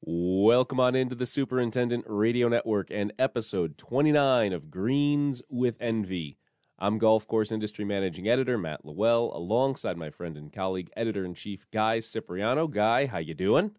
[0.00, 6.38] Welcome on into the Superintendent Radio Network and episode 29 of Greens with Envy.
[6.78, 11.34] I'm golf course industry managing editor Matt LaWell, alongside my friend and colleague, editor in
[11.34, 12.68] chief Guy Cipriano.
[12.68, 13.72] Guy, how you doing?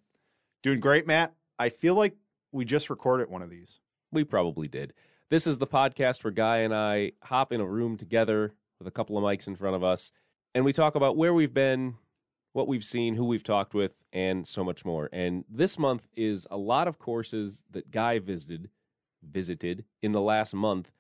[0.62, 1.36] Doing great, Matt.
[1.58, 2.18] I feel like
[2.52, 3.80] we just recorded one of these.
[4.12, 4.92] We probably did.
[5.30, 8.92] This is the podcast where Guy and I hop in a room together with a
[8.92, 10.12] couple of mics in front of us,
[10.54, 11.96] and we talk about where we've been,
[12.54, 15.10] what we've seen, who we've talked with, and so much more.
[15.14, 18.70] And this month is a lot of courses that Guy visited
[19.22, 20.92] visited in the last month,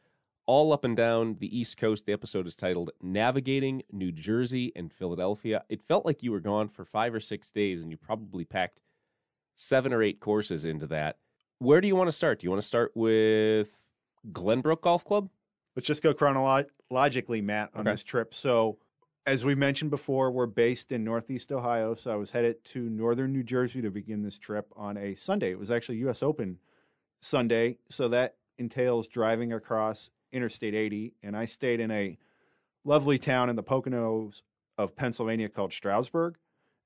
[0.46, 2.06] all up and down the East Coast.
[2.06, 5.64] The episode is titled Navigating New Jersey and Philadelphia.
[5.70, 8.82] It felt like you were gone for five or six days and you probably packed
[9.56, 11.18] seven or eight courses into that.
[11.60, 12.40] Where do you want to start?
[12.40, 13.70] Do you want to start with
[14.32, 15.30] Glenbrook Golf Club?
[15.78, 17.92] Let's just go chronologically, Matt, on Okay.
[17.92, 18.34] this trip.
[18.34, 18.78] So,
[19.26, 21.96] as we mentioned before, we're based in Northeast Ohio.
[21.96, 25.52] So, I was headed to Northern New Jersey to begin this trip on a Sunday.
[25.52, 26.24] It was actually U.S.
[26.24, 26.58] Open
[27.22, 27.78] Sunday.
[27.90, 31.14] So, that entails driving across Interstate 80.
[31.24, 32.18] And I stayed in a
[32.84, 34.42] lovely town in the Poconos
[34.78, 36.38] of Pennsylvania called Stroudsburg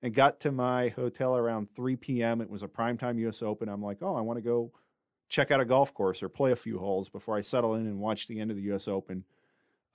[0.02, 2.42] and got to my hotel around 3 p.m.
[2.42, 3.42] It was a primetime U.S.
[3.42, 3.70] Open.
[3.70, 4.72] I'm like, oh, I want to go
[5.30, 8.00] check out a golf course or play a few holes before I settle in and
[8.00, 8.88] watch the end of the U.S.
[8.88, 9.24] Open.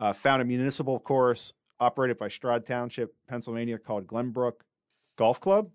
[0.01, 4.63] Uh, found a municipal course operated by Stroud Township, Pennsylvania, called Glenbrook
[5.17, 5.71] Golf Club,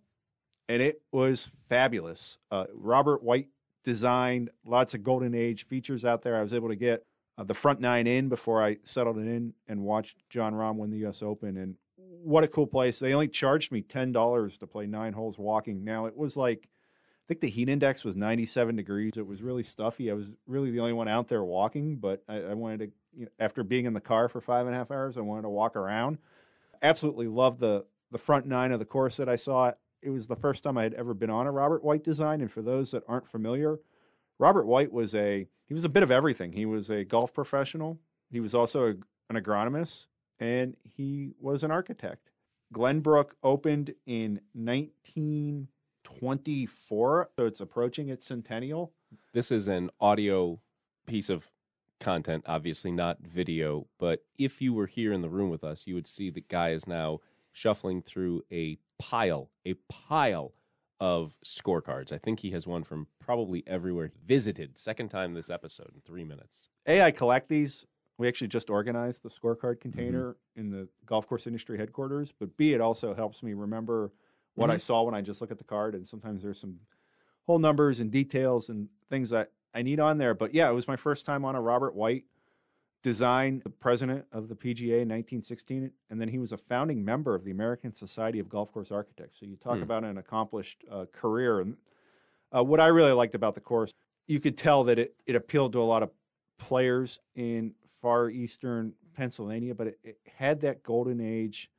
[0.68, 2.38] and it was fabulous.
[2.52, 3.50] Uh, Robert White
[3.84, 6.38] designed lots of golden age features out there.
[6.38, 7.06] I was able to get
[7.38, 10.92] uh, the front nine in before I settled it in and watched Jon Rahm win
[10.92, 11.22] the U.S.
[11.22, 11.58] Open.
[11.58, 13.00] And what a cool place!
[13.00, 15.84] They only charged me ten dollars to play nine holes walking.
[15.84, 16.70] Now it was like
[17.24, 19.14] I think the heat index was 97 degrees.
[19.16, 20.12] It was really stuffy.
[20.12, 23.26] I was really the only one out there walking, but I, I wanted to, you
[23.26, 25.50] know, after being in the car for five and a half hours, I wanted to
[25.50, 26.18] walk around.
[26.82, 29.72] Absolutely loved the the front nine of the course that I saw.
[30.02, 32.42] It was the first time I had ever been on a Robert White design.
[32.42, 33.80] And for those that aren't familiar,
[34.38, 36.52] Robert White was a he was a bit of everything.
[36.52, 38.00] He was a golf professional.
[38.30, 38.90] He was also a,
[39.30, 40.08] an agronomist,
[40.40, 42.32] and he was an architect.
[42.74, 44.42] Glenbrook opened in
[46.10, 48.94] 1924, so it's approaching its centennial.
[49.34, 50.60] This is an audio
[51.06, 51.48] piece of
[52.00, 55.96] content, obviously not video, but if you were here in the room with us, you
[55.96, 57.20] would see that Guy is now
[57.52, 60.54] shuffling through a pile, a pile
[61.00, 62.12] of scorecards.
[62.12, 64.78] I think he has one from probably everywhere he visited.
[64.78, 66.70] Second time this episode in three minutes.
[66.88, 67.86] A, I collect these.
[68.18, 69.92] We actually just organized the scorecard mm-hmm.
[69.92, 72.34] container in the golf course industry headquarters.
[72.38, 74.12] But B, it also helps me remember
[74.56, 75.96] what I saw when I just look at the card.
[75.96, 76.80] And sometimes there's some
[77.46, 80.34] whole numbers and details and things that I need on there.
[80.34, 82.26] But yeah, it was my first time on a Robert White
[83.02, 85.92] design, the president of the PGA in 1916.
[86.10, 89.40] And then he was a founding member of the American Society of Golf Course Architects.
[89.40, 89.84] So you talk Hmm.
[89.84, 91.60] about an accomplished uh, career.
[91.60, 91.76] And
[92.56, 93.92] uh, what I really liked about the course,
[94.28, 96.12] you could tell that it, it appealed to a lot of
[96.60, 101.70] players in far eastern Pennsylvania, but it, it had that golden age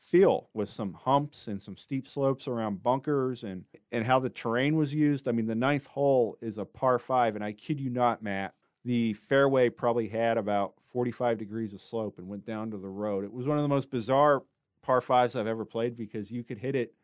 [0.00, 4.76] feel with some humps and some steep slopes around bunkers and and how the terrain
[4.76, 5.28] was used.
[5.28, 8.54] I mean, the ninth hole is a par five, and I kid you not, Matt.
[8.84, 13.24] The fairway probably had about 45 degrees of slope and went down to the road.
[13.24, 14.44] It was one of the most bizarre
[14.82, 16.94] par fives I've ever played because you could hit it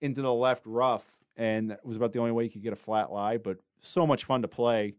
[0.00, 1.04] into the left rough,
[1.36, 3.36] and that was about the only way you could get a flat lie.
[3.38, 4.94] But so much fun to play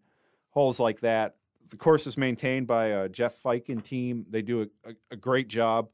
[0.50, 1.36] holes like that.
[1.70, 4.26] The course is maintained by a Jeff Fike and team.
[4.30, 5.90] They do a, a, a great job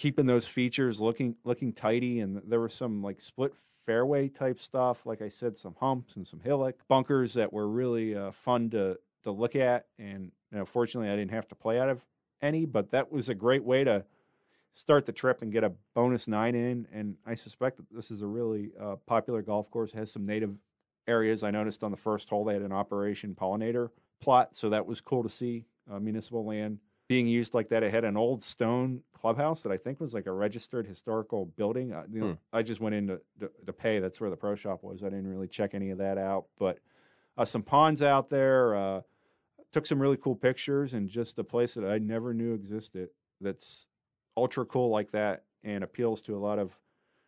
[0.00, 2.20] keeping those features looking looking tidy.
[2.20, 5.04] And there was some like split fairway type stuff.
[5.04, 8.98] Like I said, some humps and some hillock bunkers that were really uh, fun to
[9.24, 9.86] to look at.
[9.98, 12.00] And you know, fortunately, I didn't have to play out of
[12.40, 14.06] any, but that was a great way to
[14.72, 16.88] start the trip and get a bonus nine in.
[16.90, 19.92] And I suspect that this is a really uh, popular golf course.
[19.92, 20.56] It has some native
[21.06, 21.42] areas.
[21.42, 25.02] I noticed on the first hole they had an Operation Pollinator plot, so that was
[25.02, 25.66] cool to see.
[25.90, 26.78] Uh, municipal land
[27.10, 27.82] being used like that.
[27.82, 31.92] It had an old stone clubhouse that I think was like a registered historical building.
[31.92, 32.56] Uh, you know, Hmm.
[32.56, 33.98] I just went in to, to, to pay.
[33.98, 35.02] That's where the pro shop was.
[35.02, 36.78] I didn't really check any of that out, but
[37.36, 38.76] uh, some ponds out there.
[38.76, 39.00] Uh,
[39.72, 43.08] took some really cool pictures and just a place that I never knew existed.
[43.40, 43.86] That's
[44.36, 46.76] ultra cool like that and appeals to a lot of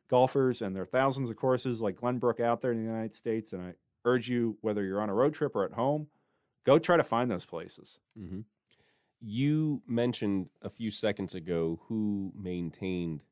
[0.09, 0.63] golfers.
[0.63, 3.53] And there are thousands of courses like Glenbrook out there in the United States.
[3.53, 3.75] And I
[4.05, 6.09] urge you, whether you're on a road trip or at home,
[6.67, 7.99] go try to find those places.
[8.19, 8.41] Mm-hmm.
[9.25, 13.23] You mentioned a few seconds ago who maintained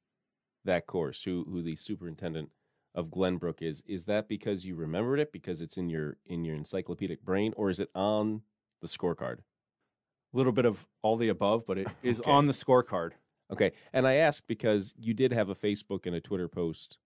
[0.64, 2.50] that course, who who the superintendent
[2.94, 3.82] of Glenbrook is.
[3.86, 7.70] Is that because you remembered it because it's in your in your encyclopedic brain, or
[7.70, 8.42] is it on
[8.80, 9.38] the scorecard?
[10.32, 12.30] A little bit of all the above, but it is Okay.
[12.30, 13.12] on the scorecard.
[13.52, 16.98] Okay, and I ask because you did have a Facebook and a Twitter post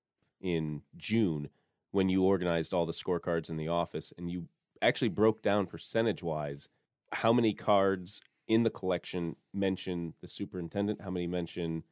[0.43, 1.49] in June
[1.91, 4.49] when you organized all the scorecards in the office and you
[4.83, 6.69] actually broke down percentage wise
[7.13, 11.83] how many cards in the collection mention the superintendent, how many mention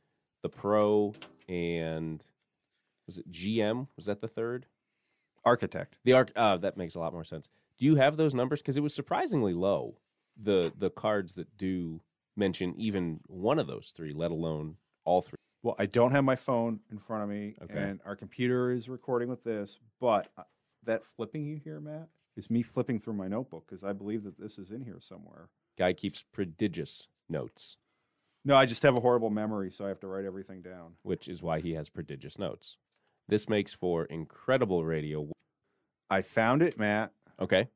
[0.43, 1.15] the pro,
[1.49, 2.25] and
[3.07, 3.89] was it GM?
[3.97, 4.67] Was that the third?
[5.45, 5.97] Architect.
[6.05, 6.31] The arc.
[6.37, 7.49] Uh, that makes a lot more sense.
[7.79, 8.61] Do you have those numbers?
[8.61, 9.97] Because it was surprisingly low.
[10.41, 12.01] The the cards that do
[12.37, 15.37] mention even one of those three, let alone all three.
[15.63, 17.75] Well, I don't have my phone in front of me, Okay.
[17.79, 19.79] and our computer is recording with this.
[20.01, 20.43] But uh,
[20.85, 24.39] that flipping you hear, Matt, is me flipping through my notebook because I believe that
[24.39, 25.51] this is in here somewhere.
[25.79, 27.77] Guy keeps prodigious notes,
[28.45, 30.95] No, I just have a horrible memory, so I have to write everything down.
[31.03, 32.77] which is why he has prodigious notes.
[33.29, 35.31] This makes for incredible radio.
[36.11, 37.13] I found it, Matt.
[37.41, 37.69] Okay.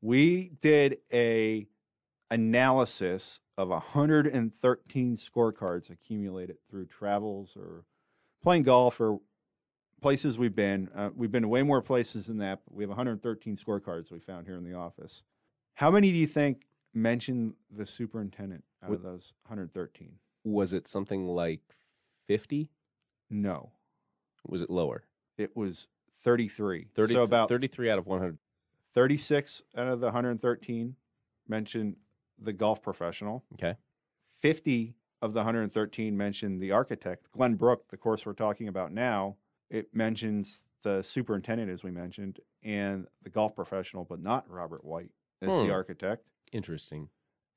[0.00, 1.66] We did a
[2.30, 7.84] analysis of 113 scorecards accumulated through travels or
[8.42, 9.20] playing golf or
[10.00, 10.88] places we've been.
[10.96, 14.20] Uh, we've been to way more places than that, but we have 113 scorecards we
[14.20, 15.22] found here in the office.
[15.74, 20.18] How many do you think mention the superintendent out of What- those 113?
[20.44, 21.76] Was it something like
[22.26, 22.70] 50?
[23.28, 23.72] No,
[24.44, 25.04] Was it lower?
[25.36, 26.84] it was 33.
[26.94, 28.38] 30, so about 33 out of 100.
[28.92, 30.96] 36 out of the 113
[31.46, 31.96] mentioned
[32.38, 33.44] the golf professional.
[33.54, 33.76] Okay.
[34.24, 37.30] 50 of the 113 mentioned the architect.
[37.32, 39.36] Glenbrook, the course we're talking about now,
[39.68, 45.12] it mentions the superintendent, as we mentioned, and the golf professional, but not Robert White
[45.42, 45.66] as Hmm.
[45.66, 46.29] the architect.
[46.52, 47.08] Interesting.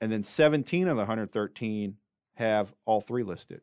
[0.02, 1.96] And then 17 of the 113
[2.36, 3.62] have all three listed.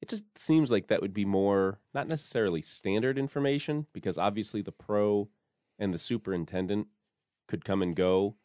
[0.00, 4.72] It just seems like that would be more, not necessarily standard information, because obviously the
[4.72, 5.28] pro
[5.78, 6.88] and the superintendent
[7.48, 8.36] could come and go.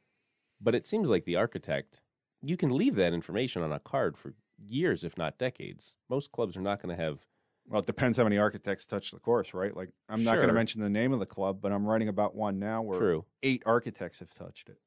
[0.59, 2.01] But it seems like the architect,
[2.41, 5.95] you can leave that information on a card for years, if not decades.
[6.09, 7.19] Most clubs are not going to have.
[7.67, 9.75] Well, it depends how many architects touch the course, right?
[9.75, 12.35] Like, I'm not going to mention the name of the club, but I'm writing about
[12.35, 13.25] one now where True.
[13.41, 14.79] eight architects have touched it.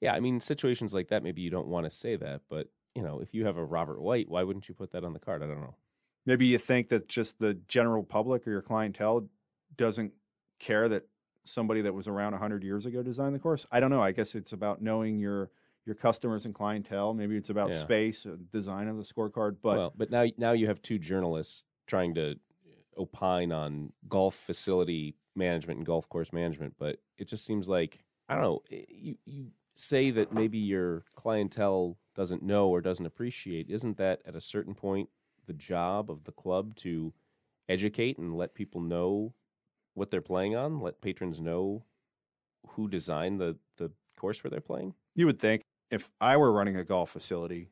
[0.00, 3.02] Yeah, I mean, situations like that, maybe you don't want to say that, but you
[3.02, 5.42] know, if you have a Robert White, why wouldn't you put that on the card?
[5.42, 5.74] I don't know.
[6.24, 9.28] maybe you think that just the general public or your clientele
[9.76, 10.12] doesn't
[10.58, 11.06] care that
[11.44, 14.34] somebody that was around 100 years ago designed the course i don't know i guess
[14.34, 15.48] it's about knowing your
[15.84, 17.76] your customers and clientele maybe it's about Yeah.
[17.78, 21.62] space uh, design of the scorecard but well, but now now you have two journalists
[21.86, 22.34] trying to
[22.98, 28.34] opine on golf facility management and golf course management, but it just seems like I
[28.34, 28.62] don't know.
[28.70, 29.46] You you
[29.76, 33.68] say that maybe your clientele doesn't know or doesn't appreciate.
[33.70, 35.08] Isn't that at a certain point
[35.46, 37.12] the job of the club to
[37.68, 39.34] educate and let people know
[39.94, 40.80] what they're playing on?
[40.80, 41.84] Let patrons know
[42.70, 44.94] who designed the the course where they're playing.
[45.14, 47.68] you would think if i were running a golf facility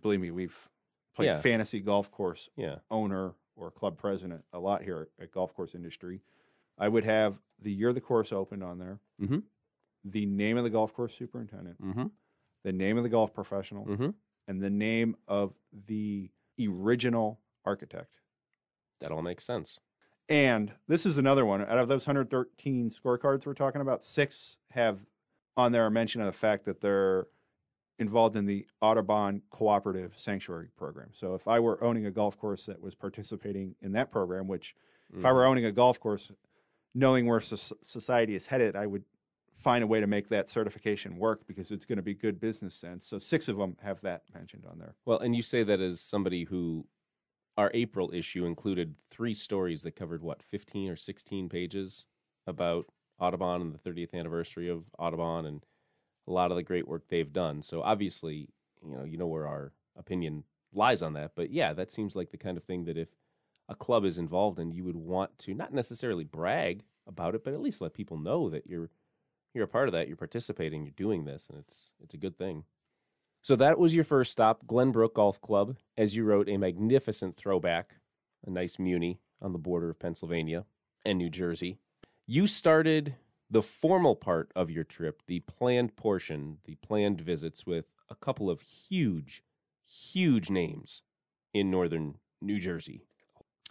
[0.00, 0.68] believe me we've
[1.16, 1.40] played Yeah.
[1.40, 2.76] fantasy golf course Yeah.
[2.90, 6.20] owner or club president a lot here at golf course industry
[6.78, 9.42] i would have the year the course opened on there Mhm.
[10.04, 12.06] The name of the golf course superintendent Mm-hmm.
[12.64, 14.10] the name of the golf professional Mm-hmm.
[14.48, 15.52] and the name of
[15.86, 16.30] the
[16.60, 18.14] original architect.
[19.00, 19.78] That all makes sense.
[20.28, 21.62] And this is another one.
[21.62, 24.98] Out of those 113 scorecards we're talking about, six have
[25.56, 27.26] on there a mention of the fact that they're
[27.98, 31.08] involved in the Audubon Cooperative Sanctuary Program.
[31.12, 34.74] So if I were owning a golf course that was participating in that program, which
[35.18, 36.30] if I were owning a golf course,
[36.94, 39.02] knowing where soc- society is headed, I would
[39.60, 42.74] find a way to make that certification work because it's going to be good business
[42.74, 43.06] sense.
[43.06, 44.94] So six of them have that mentioned on there.
[45.04, 46.86] Well, and you say that as somebody who
[47.56, 52.06] our April issue included three stories that covered what, 15 or 16 pages
[52.46, 52.86] about
[53.18, 55.64] Audubon and the 30th anniversary of Audubon and
[56.26, 57.62] a lot of the great work they've done.
[57.62, 58.48] So obviously,
[58.82, 62.30] you know, you know where our opinion lies on that, but yeah, that seems like
[62.30, 63.08] the kind of thing that if
[63.68, 67.52] a club is involved in, you would want to not necessarily brag about it, but
[67.52, 68.90] at least let people know that you're
[69.54, 72.38] you're a part of that, you're participating, you're doing this, and it's it's a good
[72.38, 72.64] thing.
[73.42, 75.76] So that was your first stop, Glenbrook Golf Club.
[75.96, 77.94] As you wrote, a magnificent throwback,
[78.46, 80.66] a nice muni on the border of Pennsylvania
[81.04, 81.78] and New Jersey.
[82.26, 83.16] You started
[83.50, 88.50] the formal part of your trip, the planned portion, the planned visits with a couple
[88.50, 89.42] of huge,
[89.86, 91.02] huge names
[91.54, 93.04] in northern New Jersey.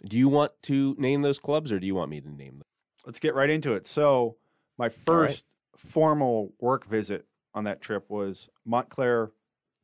[0.04, 2.62] Do you want to name those clubs or do you want me to name them?
[3.06, 3.86] Let's get right into it.
[3.86, 4.36] So,
[4.76, 5.44] my first
[5.88, 9.30] formal work visit on that trip was Montclair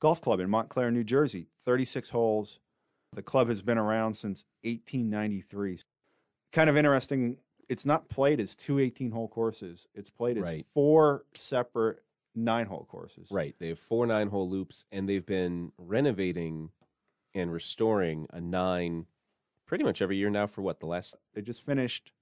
[0.01, 1.49] Golf Club in Montclair, New Jersey.
[1.65, 2.61] 36 holes.
[3.15, 5.79] The club has been around since 1893.
[6.53, 7.39] Kind of interesting.
[7.69, 10.67] It's not played as two 18 hole courses, it's played as Right.
[10.75, 12.03] four separate
[12.35, 13.29] nine hole courses.
[13.31, 13.57] Right.
[13.59, 16.71] They have four nine hole loops and they've been renovating
[17.35, 19.07] and restoring a nine
[19.65, 22.13] pretty much every year now for what, the last They just finished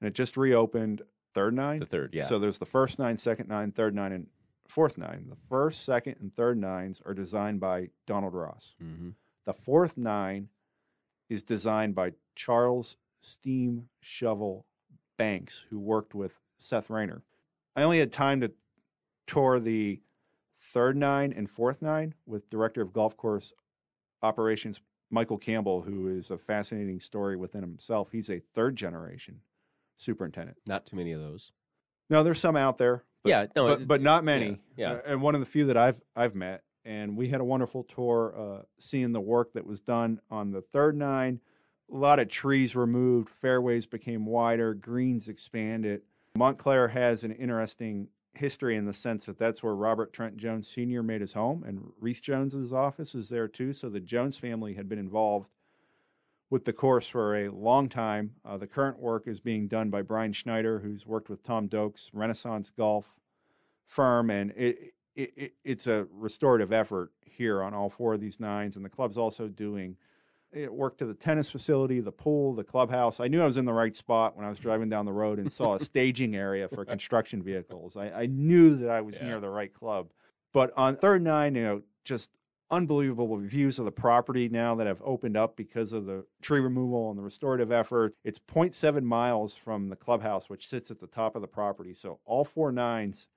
[0.00, 1.02] and it just reopened
[1.34, 1.80] third nine.
[1.80, 2.24] The third, yeah.
[2.24, 4.26] So there's the first nine, second nine, third nine, and
[4.68, 5.26] fourth nine.
[5.28, 8.74] The first, second, and third nines are designed by Donald Ross.
[8.78, 9.10] hmm
[9.44, 10.48] The fourth nine
[11.28, 14.66] is designed by Charles Steam Shovel
[15.16, 17.22] Banks, who worked with Seth Rayner.
[17.76, 18.52] I only had time to
[19.26, 20.00] tour the
[20.60, 23.52] third nine and fourth nine with director of golf course
[24.22, 28.10] operations Michael Campbell, who is a fascinating story within himself.
[28.12, 29.40] He's a third generation
[30.02, 30.58] superintendent.
[30.66, 31.52] Not too many of those.
[32.10, 33.04] No, there's some out there.
[33.22, 34.60] But, yeah, no, but, it- but not many.
[34.76, 34.92] yeah.
[34.94, 37.84] Uh, and one of the few that I've I've met, and we had a wonderful
[37.84, 41.40] tour, uh, seeing the work that was done on the third nine.
[41.92, 46.02] A lot of trees removed, fairways became wider, greens expanded.
[46.36, 51.02] Montclair has an interesting history in the sense that that's where Robert Trent Jones Sr.
[51.02, 53.72] made his home, and Rees Jones's office is there too.
[53.74, 55.48] So the Jones family had been involved
[56.52, 58.32] with the course for a long time.
[58.44, 62.10] Uh, the current work is being done by Brian Schneider, who's worked with Tom Doak's
[62.12, 63.06] Renaissance Golf
[63.86, 68.38] firm, and it, it, it it's a restorative effort here on all four of these
[68.38, 68.76] nines.
[68.76, 69.96] And the club's also doing
[70.52, 73.18] it work to the tennis facility, the pool, the clubhouse.
[73.18, 75.38] I knew I was in the right spot when I was driving down the road
[75.38, 77.96] and saw a staging area for construction vehicles.
[77.96, 79.24] I, I knew that I was Yeah.
[79.28, 80.10] near the right club.
[80.52, 82.28] But on third nine, you know, just
[82.72, 87.10] unbelievable views of the property now that have opened up because of the tree removal
[87.10, 88.14] and the restorative effort.
[88.24, 91.92] It's 0.7 miles from the clubhouse, which sits at the top of the property.
[91.92, 93.28] So all four nines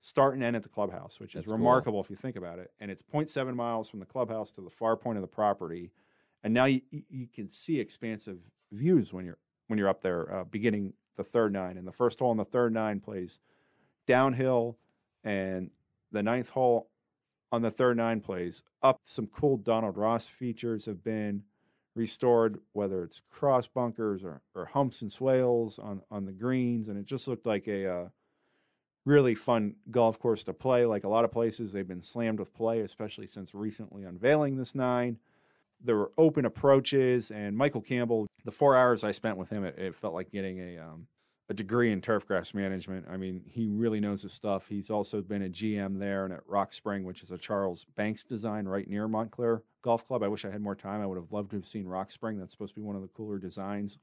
[0.00, 1.58] start and end at the clubhouse, which is That's cool.
[1.58, 2.70] remarkable if you think about it.
[2.80, 5.90] And it's 0.7 miles from the clubhouse to the far point of the property.
[6.44, 8.38] And now you, you- you can see expansive
[8.70, 11.78] views when you're when you're up there, uh, beginning the third nine.
[11.78, 13.38] And the first hole on the third nine plays
[14.06, 14.76] downhill,
[15.24, 15.70] and
[16.10, 16.90] the ninth hole
[17.52, 18.98] on the third nine plays up.
[19.04, 21.44] Some cool Donald Ross features have been
[21.94, 26.88] restored, whether it's cross bunkers or, or humps and swales on, on the greens.
[26.88, 28.08] And it just looked like a uh,
[29.04, 30.86] really fun golf course to play.
[30.86, 34.74] Like a lot of places, they've been slammed with play, especially since recently unveiling this
[34.74, 35.18] nine.
[35.84, 38.28] There were open approaches, and Michael Campbell.
[38.44, 41.08] The four hours I spent with him, it, it felt like getting a um,
[41.52, 43.04] a degree in turf grass management.
[43.10, 44.68] I mean, he really knows his stuff.
[44.68, 48.24] He's also been a GM there and at Rock Spring, which is a Charles Banks
[48.24, 50.22] design right near Montclair Golf Club.
[50.22, 51.02] I wish I had more time.
[51.02, 52.38] I would have loved to have seen Rock Spring.
[52.38, 53.98] That's supposed to be one of the cooler designs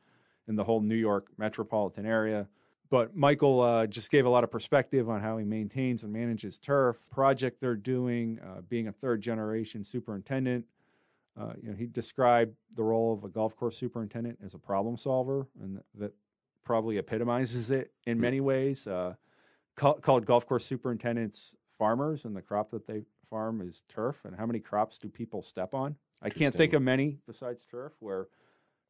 [0.47, 2.47] in the whole New York metropolitan area.
[2.91, 6.59] But Michael uh, just gave a lot of perspective on how he maintains and manages
[6.59, 10.65] turf, project they're doing, uh, being a third generation superintendent.
[11.35, 14.97] Uh, you know, he described the role of a golf course superintendent as a problem
[14.97, 16.13] solver, and that
[16.69, 18.21] probably epitomizes it in Mm.
[18.21, 18.85] many ways.
[18.85, 19.15] Uh,
[19.75, 24.23] call, called golf course superintendents farmers, and the crop that they farm is turf.
[24.23, 25.95] And how many crops do people step on?
[26.21, 28.27] I can't think of many besides turf where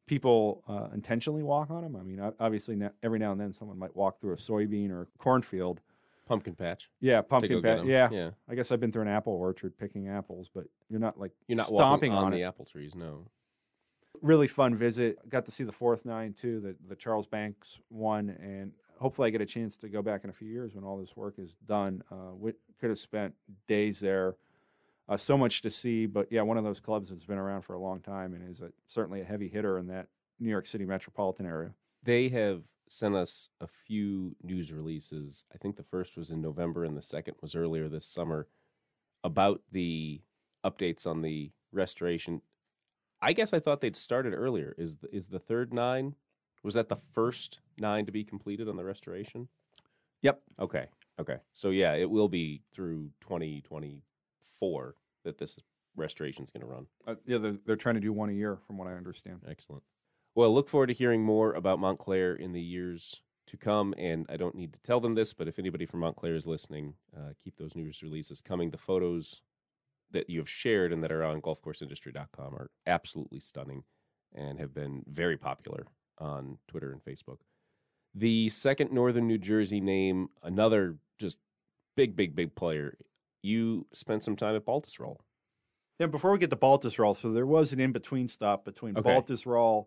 [0.06, 1.96] people uh, intentionally walk on them.
[1.96, 5.06] I mean, obviously, every now and then someone might walk through a soybean or a
[5.16, 5.80] cornfield.
[6.26, 6.90] Pumpkin patch.
[7.00, 7.86] Yeah, pumpkin patch.
[7.86, 8.10] Yeah.
[8.12, 8.30] yeah.
[8.46, 11.56] I guess I've been through an apple orchard picking apples, but you're not like You're
[11.56, 13.26] not stomping on, on, the apple trees, no.
[14.22, 15.28] Really fun visit.
[15.28, 19.30] Got to see the fourth nine too, the the Charles Banks one, and hopefully I
[19.30, 21.54] get a chance to go back in a few years when all this work is
[21.66, 22.02] done.
[22.10, 23.34] Uh, we could have spent
[23.66, 24.36] days there.
[25.08, 27.74] Uh, so much to see, but yeah, one of those clubs that's been around for
[27.74, 30.06] a long time and is a, certainly a heavy hitter in that
[30.38, 31.70] New York City metropolitan area.
[32.04, 35.44] They have sent us a few news releases.
[35.52, 38.46] I think the first was in November and the second was earlier this summer
[39.24, 40.20] about the
[40.64, 42.40] updates on the restoration.
[43.22, 44.74] I guess I thought they'd started earlier.
[44.78, 46.14] Is the, is the third nine?
[46.62, 49.48] Was that the first nine to be completed on the restoration?
[50.22, 50.40] Yep.
[50.58, 50.86] Okay.
[51.18, 51.36] Okay.
[51.52, 55.58] So yeah, it will be through 2024 that this
[55.96, 56.86] restoration is going to run.
[57.06, 59.40] Uh, yeah, they're, they're trying to do one a year, from what I understand.
[59.48, 59.82] Excellent.
[60.34, 63.94] Well, look forward to hearing more about Montclair in the years to come.
[63.98, 66.94] And I don't need to tell them this, but if anybody from Montclair is listening,
[67.16, 68.70] uh, keep those news releases coming.
[68.70, 69.42] The photos
[70.12, 73.84] that you have shared and that are on golfcourseindustry.com are absolutely stunning
[74.34, 75.86] and have been very popular
[76.18, 77.38] on Twitter and Facebook.
[78.14, 81.38] The second Northern New Jersey name, another just
[81.96, 82.96] big, big, big player.
[83.42, 85.18] You spent some time at Baltusrol.
[85.98, 89.08] Yeah, before we get to Baltusrol, so there was an in between stop between Okay.
[89.08, 89.86] Baltusrol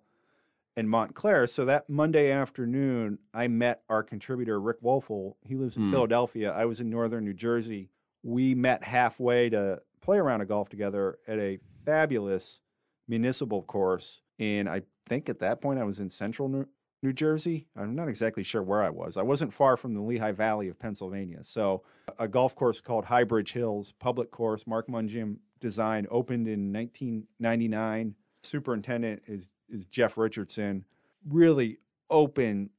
[0.77, 1.47] and Montclair.
[1.47, 5.35] So that Monday afternoon, I met our contributor, Rick Woelfel.
[5.45, 5.91] He lives in Hmm.
[5.91, 6.51] Philadelphia.
[6.51, 7.89] I was in northern New Jersey.
[8.23, 12.61] We met halfway to play around of golf together at a fabulous
[13.07, 14.21] municipal course.
[14.37, 16.67] And I think at that point I was in central New,
[17.01, 17.67] New Jersey.
[17.75, 19.17] I'm not exactly sure where I was.
[19.17, 21.39] I wasn't far from the Lehigh Valley of Pennsylvania.
[21.43, 21.83] So
[22.19, 28.15] a golf course called Highbridge Hills, public course, Mark Mungeam design, opened in 1999.
[28.43, 30.85] Superintendent is is Jeff Richardson.
[31.27, 31.79] Really
[32.09, 32.69] open,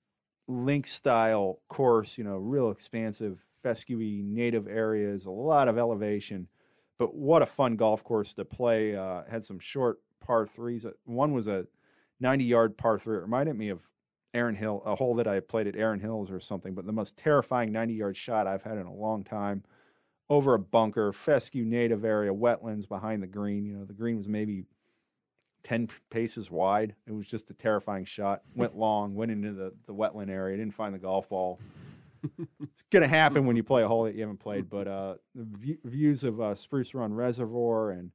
[0.47, 6.49] link style course, you know, real expansive, fescue native areas, a lot of elevation.
[6.99, 8.97] But what a fun golf course to play.
[8.97, 10.87] Uh, had some short par threes.
[11.05, 11.67] One was a
[12.21, 13.17] 90 yard par three.
[13.17, 13.81] It reminded me of
[14.33, 17.17] Erin Hill, a hole that I played at Erin Hills or something, but the most
[17.17, 19.65] terrifying 90 yard shot I've had in a long time
[20.29, 23.65] over a bunker, fescue native area, wetlands behind the green.
[23.65, 24.65] You know, the green was maybe
[25.65, 26.95] 10 paces wide.
[27.07, 28.43] It was just a terrifying shot.
[28.55, 31.61] Went long, went into the, the wetland area, didn't find the golf ball.
[32.63, 34.69] It's going to happen when you play a hole that you haven't played.
[34.69, 38.11] But uh, the view, views of uh, Spruce Run Reservoir and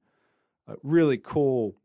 [0.67, 1.75] a really cool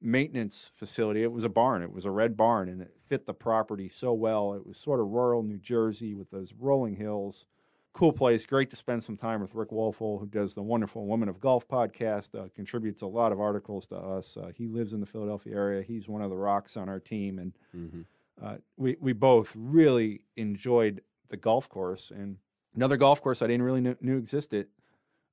[0.00, 1.22] maintenance facility.
[1.22, 1.82] It was a barn.
[1.82, 4.54] It was a red barn, and it fit the property so well.
[4.54, 7.46] It was sort of rural New Jersey with those rolling hills
[7.94, 8.44] cool place.
[8.44, 11.66] Great to spend some time with Rick Woelfel, who does the wonderful Woman of Golf
[11.66, 14.36] podcast, uh, contributes a lot of articles to us.
[14.36, 15.82] Uh, he lives in the Philadelphia area.
[15.82, 18.00] He's one of the rocks on our team, and mm-hmm.
[18.44, 21.00] uh, we we both really enjoyed
[21.34, 22.12] the golf course.
[22.14, 22.36] And
[22.76, 24.68] another golf course I didn't really knew, knew existed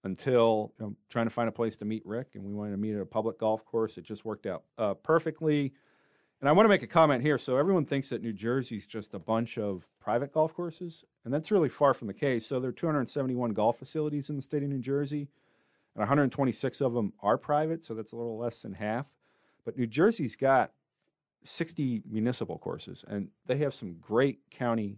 [0.03, 2.77] until you know, trying to find a place to meet Rick, and we wanted to
[2.77, 3.99] meet at a public golf course.
[3.99, 5.73] It just worked out uh, perfectly.
[6.39, 7.37] And I want to make a comment here.
[7.37, 11.51] So everyone thinks that New Jersey's just a bunch of private golf courses, and that's
[11.51, 12.47] really far from the case.
[12.47, 15.27] So there are 271 golf facilities in the state of New Jersey,
[15.93, 17.85] and 126 of them are private.
[17.85, 19.11] So that's a little less than half.
[19.63, 20.71] But New Jersey's got
[21.43, 24.97] 60 municipal courses, and they have some great county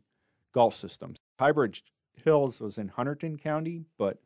[0.53, 1.17] golf systems.
[1.39, 1.81] Highbridge
[2.24, 4.19] Hills was in Hunterdon County, but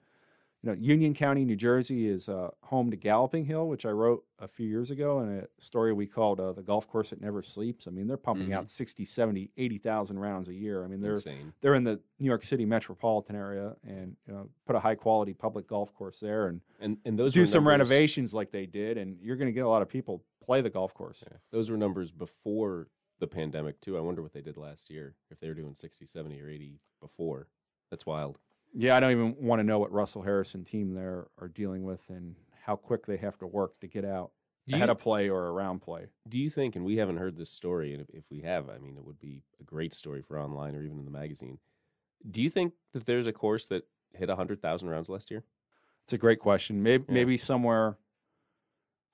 [0.64, 4.26] you know, Union County, New Jersey is uh, home to Galloping Hill, which I wrote
[4.40, 7.44] a few years ago in a story we called uh, The Golf Course That Never
[7.44, 7.88] Sleeps.
[7.88, 8.58] I mean, they're pumping mm-hmm.
[8.58, 10.84] out 60, 70, 80,000 rounds a year.
[10.84, 11.54] I mean, they're Insane.
[11.62, 15.34] they're in the New York City metropolitan area and, you know, put a high quality
[15.34, 18.98] public golf course there and, and, and those do some numbers, renovations like they did.
[18.98, 21.24] And you're going to get a lot of people play the golf course.
[21.26, 21.38] Yeah.
[21.52, 22.88] Those were numbers before
[23.20, 23.98] the pandemic, too.
[23.98, 26.80] I wonder what they did last year, if they were doing 60, 70, or 80
[27.02, 27.48] before.
[27.90, 28.38] That's wild.
[28.74, 32.02] Yeah, I don't even want to know what Russell Harrison team there are dealing with
[32.10, 34.32] and how quick they have to work to get out
[34.68, 36.08] do ahead you, of play or around play.
[36.28, 38.78] Do you think, and we haven't heard this story, and if, if we have, I
[38.78, 41.60] mean, it would be a great story for online or even in the magazine.
[42.30, 45.44] Do you think that there's a course that hit 100,000 rounds last year?
[46.04, 46.84] It's a great question.
[46.84, 47.14] Maybe, yeah.
[47.14, 47.98] maybe somewhere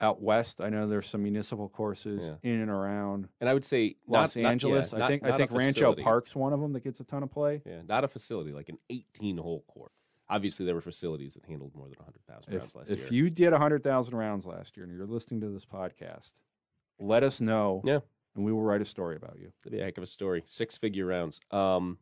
[0.04, 0.62] out west.
[0.62, 2.52] I know there's some municipal courses yeah.
[2.52, 3.30] in and around.
[3.40, 4.92] And I would say Los not, Angeles.
[4.92, 7.24] Not, yeah, I think I think Rancho Park's one of them that gets a ton
[7.24, 7.62] of play.
[7.66, 9.92] Yeah, not a facility like an 18 hole court.
[10.30, 13.06] Obviously, there were facilities that handled more than 100,000 rounds last if year.
[13.06, 16.32] If you did 100,000 rounds last year and you're listening to this podcast,
[17.00, 17.82] let us know.
[17.86, 18.00] Yeah.
[18.36, 19.52] And we will write a story about you.
[19.64, 20.44] That'd be a heck of a story.
[20.48, 21.40] Six figure rounds.
[21.52, 22.00] Um,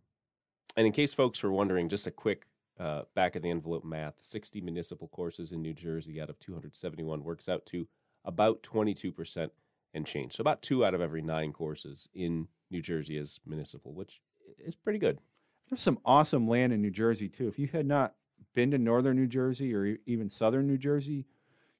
[0.78, 2.46] and in case folks were wondering, just a quick
[2.82, 7.24] uh, back of the envelope math 60 municipal courses in New Jersey out of 271
[7.24, 7.88] works out to
[8.26, 9.50] about 22%
[9.94, 10.34] and change.
[10.36, 14.22] So about two out of every nine courses in New Jersey is municipal, which
[14.58, 15.20] is pretty good.
[15.70, 17.48] There's some awesome land in New Jersey too.
[17.48, 18.16] If you had not
[18.56, 21.28] been to northern New Jersey or even southern New Jersey,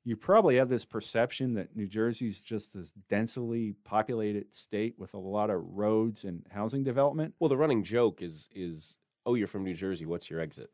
[0.04, 5.14] you probably have this perception that New Jersey is just this densely populated state with
[5.14, 7.34] a lot of roads and housing development.
[7.40, 10.06] Well, the running joke is is oh, you're from New Jersey.
[10.06, 10.70] What's your exit?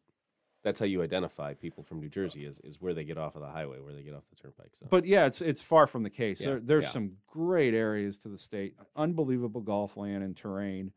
[0.67, 3.41] That's how you identify people from New Jersey is, is where they get off of
[3.41, 4.71] the highway, where they get off the turnpike.
[4.73, 4.85] So.
[4.89, 6.41] But yeah, it's it's far from the case.
[6.41, 6.91] Yeah, there, there's yeah.
[6.91, 10.91] some great areas to the state, unbelievable golf land and terrain,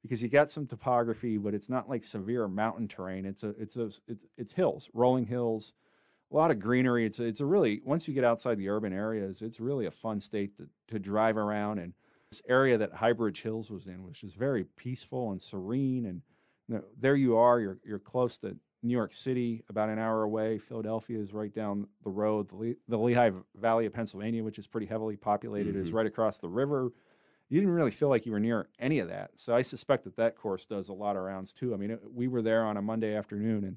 [0.00, 3.26] because you got some topography, but it's not like severe mountain terrain.
[3.26, 5.74] It's a it's a it's it's hills, rolling hills,
[6.32, 7.04] a lot of greenery.
[7.04, 9.90] It's a, it's a really once you get outside the urban areas, it's really a
[9.90, 11.78] fun state to to drive around.
[11.78, 11.92] And
[12.30, 16.22] this area that Highbridge Hills was in, which is very peaceful and serene, and
[16.68, 20.22] you know, there you are, you're you're close to New York City, about an hour
[20.22, 20.58] away.
[20.58, 22.48] Philadelphia is right down the road.
[22.48, 25.82] The, Le- the Lehigh Valley of Pennsylvania, which is pretty heavily populated, mm-hmm.
[25.82, 26.90] is right across the river.
[27.48, 29.32] You didn't really feel like you were near any of that.
[29.34, 31.74] So I suspect that that course does a lot of rounds too.
[31.74, 33.76] I mean, it, we were there on a Monday afternoon, and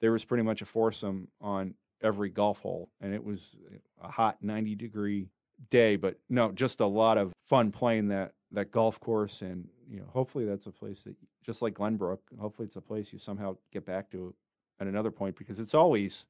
[0.00, 3.56] there was pretty much a foursome on every golf hole, and it was
[4.02, 5.28] a hot 90 degree
[5.70, 5.96] day.
[5.96, 10.06] But no, just a lot of fun playing that that golf course, and you know,
[10.08, 13.84] hopefully that's a place that just like Glenbrook, hopefully it's a place you somehow get
[13.84, 14.34] back to
[14.80, 16.26] at another point because it's always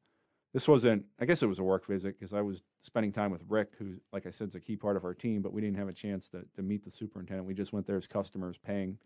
[0.52, 3.42] this wasn't I guess it was a work visit because I was spending time with
[3.48, 5.78] Rick, who like I said is a key part of our team, but we didn't
[5.78, 7.46] have a chance to to meet the superintendent.
[7.46, 8.98] We just went there as customers paying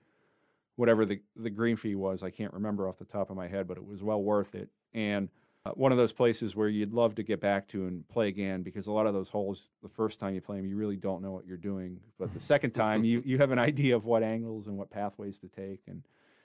[0.76, 2.22] whatever the the green fee was.
[2.22, 4.70] I can't remember off the top of my head, but it was well worth it.
[4.94, 5.28] And
[5.64, 8.62] uh, one of those places where you'd love to get back to and play again
[8.62, 11.22] because a lot of those holes, the first time you play them, you really don't
[11.22, 12.00] know what you're doing.
[12.18, 15.38] But the second time, you, you have an idea of what angles and what pathways
[15.40, 15.80] to take.
[15.88, 16.04] And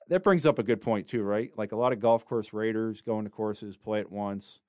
[0.09, 1.51] that brings up a good point, too, right?
[1.55, 4.59] Like a lot of golf course raiders go into courses, play it once,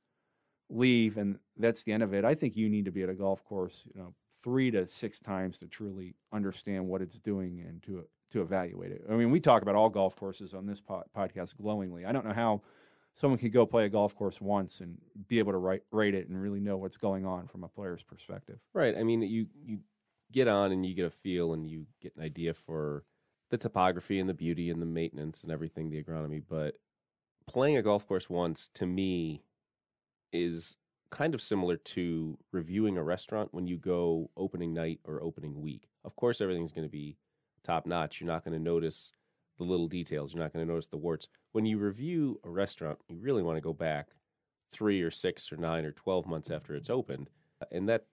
[0.69, 2.25] leave, and that's the end of it.
[2.25, 5.19] I think you need to be at a golf course, you know, three to six
[5.19, 9.05] times to truly understand what it's doing and to to evaluate it.
[9.09, 12.05] I mean, we talk about all golf courses on this po- podcast glowingly.
[12.05, 12.63] I don't know how
[13.15, 14.99] someone could go play a golf course once and
[15.29, 18.03] be able to write, rate it and really know what's going on from a player's
[18.03, 18.59] perspective.
[18.73, 18.97] Right.
[18.97, 19.79] I mean, you you
[20.33, 23.05] get on and you get a feel and you get an idea for
[23.51, 26.43] the topography and the beauty and the maintenance and everything, the agronomy.
[26.47, 26.75] But
[27.47, 29.45] playing a golf course once, to me,
[30.33, 30.77] is
[31.11, 35.89] kind of similar to reviewing a restaurant when you go opening night or opening week.
[36.05, 37.17] Of course, everything's going to be
[37.63, 38.21] top notch.
[38.21, 39.13] You're not going to notice
[39.59, 40.33] the little details.
[40.33, 41.29] You're not going to notice the warts.
[41.53, 44.09] When you review a restaurant, you really want to go back
[44.71, 47.31] three or six or nine or 12 months after it's opened.
[47.71, 48.07] And that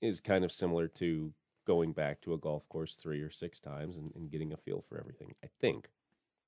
[0.00, 1.32] is kind of similar to
[1.66, 4.84] going back to a golf course three or six times and, and getting a feel
[4.88, 5.88] for everything, I think.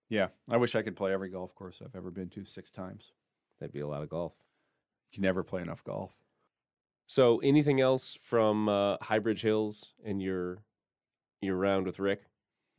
[0.09, 3.13] Yeah, I wish I could play every golf course I've ever been to six times.
[3.59, 4.33] That'd be a lot of golf.
[5.11, 6.13] You can never play enough golf.
[7.07, 10.59] So, anything else from uh, Highbridge Hills and your
[11.41, 12.23] your round with Rick?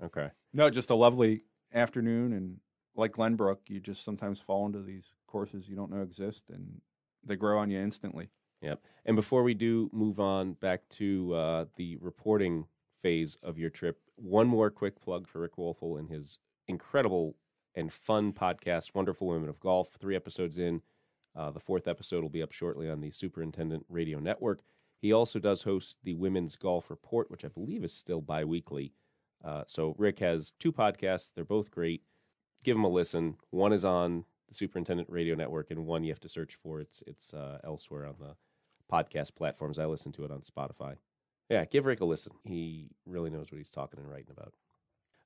[0.04, 0.30] Okay.
[0.54, 2.58] No, just a lovely afternoon, and
[2.95, 6.82] like Glenbrook, you just sometimes fall into these courses you don't know exist, and
[7.23, 8.29] they grow on you instantly.
[8.62, 8.82] Yep.
[9.05, 12.65] And before we do move on back to uh, the reporting
[13.01, 17.36] phase of your trip, one more quick plug for Rick Woelfel and his incredible
[17.75, 19.89] and fun podcast, Wonderful Women of Golf.
[19.99, 20.82] Three episodes in.
[21.36, 24.62] Uh, the fourth episode will be up shortly on the Superintendent Radio Network.
[25.01, 28.91] He also does host the Women's Golf Report, which I believe is still bi weekly.
[29.43, 31.32] Uh, so Rick has two podcasts.
[31.34, 32.02] They're both great.
[32.63, 33.38] Give them a listen.
[33.52, 36.82] One is on the Superintendent Radio Network, and one you have to search for.
[36.82, 38.36] It's it's uh, elsewhere on the
[38.91, 39.80] podcast platforms.
[39.80, 40.95] I listen to it on Spotify.
[41.49, 42.34] Yeah, give Rick a listen.
[42.43, 44.54] He really knows what he's talking and writing about.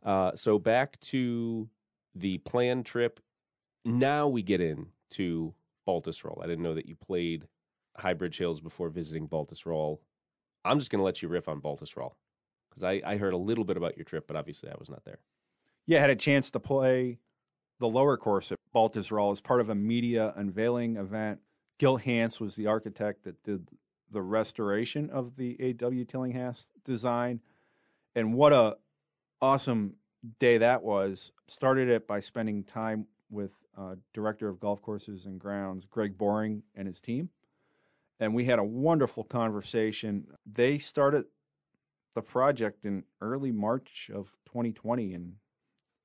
[0.03, 1.69] Uh, so back to
[2.15, 3.19] the planned trip.
[3.83, 5.53] Now we get into
[5.87, 6.41] Baltusrol.
[6.41, 7.47] I didn't know that you played
[7.99, 9.99] Highbridge Hills before visiting Baltusrol.
[10.63, 12.13] I'm just going to let you riff on Baltusrol
[12.73, 15.05] because I, I heard a little bit about your trip, but obviously I was not
[15.05, 15.19] there.
[15.85, 17.19] Yeah, I had a chance to play
[17.79, 21.39] the lower course at Baltusrol as part of a media unveiling event.
[21.77, 23.67] Gil Hanse was the architect that did
[24.11, 26.05] the restoration of the A.W.
[26.05, 27.41] Tillinghast design.
[28.15, 28.77] And what a
[29.41, 29.95] awesome
[30.39, 31.31] day that was.
[31.47, 36.63] Started it by spending time with uh, director of golf courses and grounds, Greg Boring,
[36.75, 37.29] and his team.
[38.19, 40.27] And we had a wonderful conversation.
[40.45, 41.25] They started
[42.15, 45.33] the project in early March of 2020 and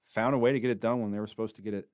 [0.03, 1.89] found a way to get it done when they were supposed to get it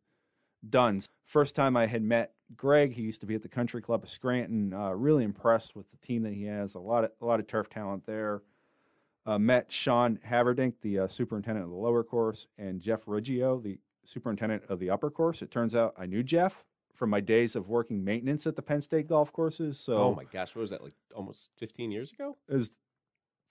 [0.68, 1.02] done.
[1.26, 4.08] First time I had met Greg, he used to be at the Country Club of
[4.08, 4.72] Scranton.
[4.72, 6.74] Uh, really impressed with the team that he has.
[6.74, 8.42] A lot of a lot of turf talent there.
[9.26, 13.78] Uh, met Sean Haverdink, the uh, superintendent of the lower course, and Jeff Riggio, the
[14.04, 15.40] superintendent of the upper course.
[15.40, 18.82] It turns out I knew Jeff from my days of working maintenance at the Penn
[18.82, 19.78] State golf courses.
[19.80, 20.92] So, oh my gosh, what was that like?
[21.14, 22.36] Almost 15 years ago?
[22.48, 22.78] It was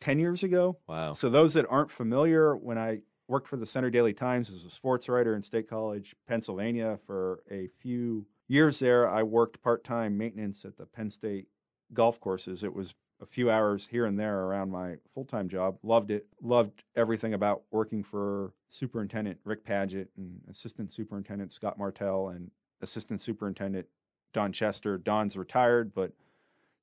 [0.04, 0.78] 10 years ago.
[0.86, 1.14] Wow.
[1.14, 4.70] So those that aren't familiar, when I worked for the Centre Daily Times as a
[4.70, 10.66] sports writer in State College, Pennsylvania for a few years there, I worked part-time maintenance
[10.66, 11.48] at the Penn State
[11.94, 12.64] golf courses.
[12.64, 15.78] It was a few hours here and there around my full-time job.
[15.84, 16.28] Loved it.
[16.42, 23.22] Loved everything about working for Superintendent Rick Paget and Assistant Superintendent Scott Martell and Assistant
[23.22, 23.88] Superintendent
[24.34, 24.98] Don Chester.
[24.98, 26.12] Don's retired, but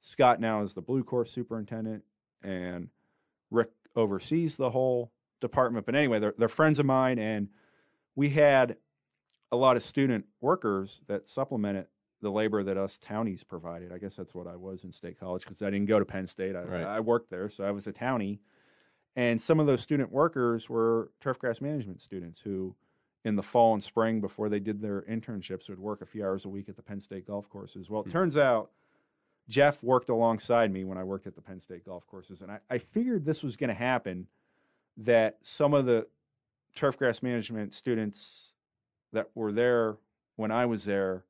[0.00, 2.04] Scott now is the Blue Course Superintendent
[2.42, 2.88] and
[3.50, 5.86] Rick oversees the whole department.
[5.86, 7.48] But anyway, they're, they're friends of mine, and
[8.14, 8.76] we had
[9.52, 11.86] a lot of student workers that supplemented
[12.22, 13.92] the labor that us townies provided.
[13.92, 16.26] I guess that's what I was in state college because I didn't go to Penn
[16.26, 16.54] State.
[16.54, 16.82] I, Right.
[16.84, 18.40] I worked there, so I was a townie.
[19.16, 22.76] And some of those student workers were turfgrass management students who,
[23.24, 26.44] in the fall and spring, before they did their internships, would work a few hours
[26.44, 27.90] a week at the Penn State golf courses.
[27.90, 28.10] Well, it Hmm.
[28.12, 28.70] turns out
[29.50, 32.60] Jeff worked alongside me when I worked at the Penn State golf courses, and I,
[32.70, 34.28] I figured this was going to happen.
[34.96, 36.06] That some of the
[36.76, 38.52] turfgrass management students
[39.12, 39.96] that were there
[40.36, 41.24] when I was there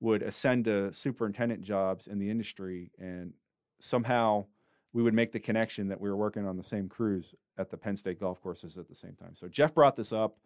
[0.00, 3.34] would ascend to superintendent jobs in the industry, and
[3.78, 4.46] somehow
[4.92, 7.76] we would make the connection that we were working on the same crews at the
[7.76, 9.34] Penn State golf courses at the same time.
[9.34, 10.38] So Jeff brought this up.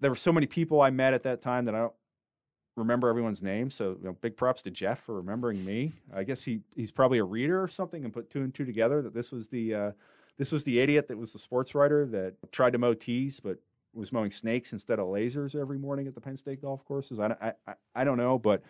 [0.00, 1.94] There were so many people I met at that time that I don't
[2.76, 3.70] remember everyone's name.
[3.70, 5.92] So you know, big props to Jeff for remembering me.
[6.14, 9.02] I guess he he's probably a reader or something and put two and two together
[9.02, 9.92] that this was the uh,
[10.38, 13.58] this was the idiot that was the sports writer that tried to mow tees but
[13.94, 17.20] was mowing snakes instead of lasers every morning at the Penn State golf courses.
[17.20, 18.62] I, I, I, don't know, but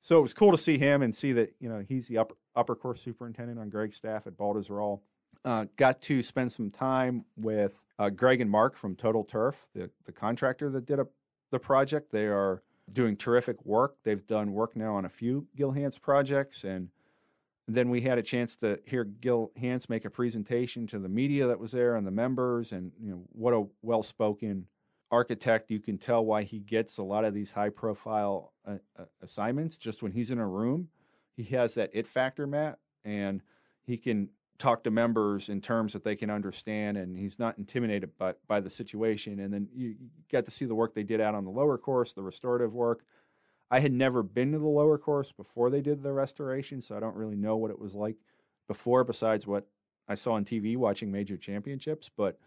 [0.00, 2.34] so it was cool to see him and see that you know he's the upper
[2.54, 5.00] upper course superintendent on Greg's staff at Baltusrol.
[5.44, 9.90] Uh, got to spend some time with uh, Greg and Mark from Total Turf, the
[10.04, 11.06] the contractor that did a,
[11.52, 12.10] the project.
[12.10, 13.96] They are doing terrific work.
[14.04, 16.88] They've done work now on a few Gil Hanse projects, and
[17.68, 21.48] then we had a chance to hear Gil Hanse make a presentation to the media
[21.48, 24.66] that was there and the members, and you know what a well-spoken
[25.10, 25.70] architect.
[25.70, 29.76] You can tell why he gets a lot of these high-profile uh, uh, assignments.
[29.76, 30.88] Just when he's in a room,
[31.36, 33.42] he has that it factor, Matt, and
[33.82, 38.16] he can talk to members in terms that they can understand, and he's not intimidated
[38.18, 39.40] by by the situation.
[39.40, 39.96] And then you
[40.30, 43.02] got to see the work they did out on the lower course, the restorative work
[43.70, 47.00] I had never been to the lower course before they did the restoration, so I
[47.00, 48.16] don't really know what it was like
[48.68, 49.66] before, besides what
[50.08, 52.08] I saw on TV watching major championships.
[52.16, 52.38] But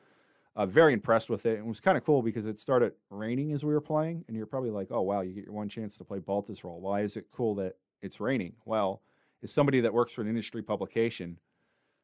[0.56, 1.60] uh, very impressed with it.
[1.60, 4.46] It was kind of cool because it started raining as we were playing, and you're
[4.46, 6.80] probably like, "Oh wow, you get your one chance to play Baltusrol.
[6.80, 9.02] Why is it cool that it's raining?" Well,
[9.44, 11.38] as somebody that works for an industry publication,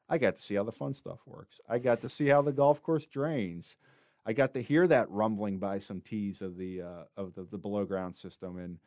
[0.08, 1.60] I got to see how the fun stuff works.
[1.68, 3.76] I got to see how the golf course drains.
[4.26, 7.58] I got to hear that rumbling by some tees of the uh, of the, the
[7.58, 8.80] below ground system, and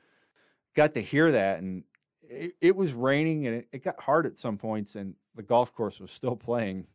[0.74, 1.84] got to hear that, and
[2.22, 5.74] it, it was raining, and it, it got hard at some points, and the golf
[5.74, 6.86] course was still playing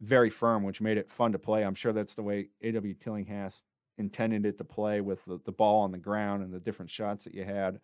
[0.00, 1.64] very firm, which made it fun to play.
[1.64, 2.94] I'm sure that's the way A.W.
[2.94, 3.64] Tillinghast
[3.98, 7.24] intended it to play with the, the ball on the ground and the different shots
[7.24, 7.80] that you had.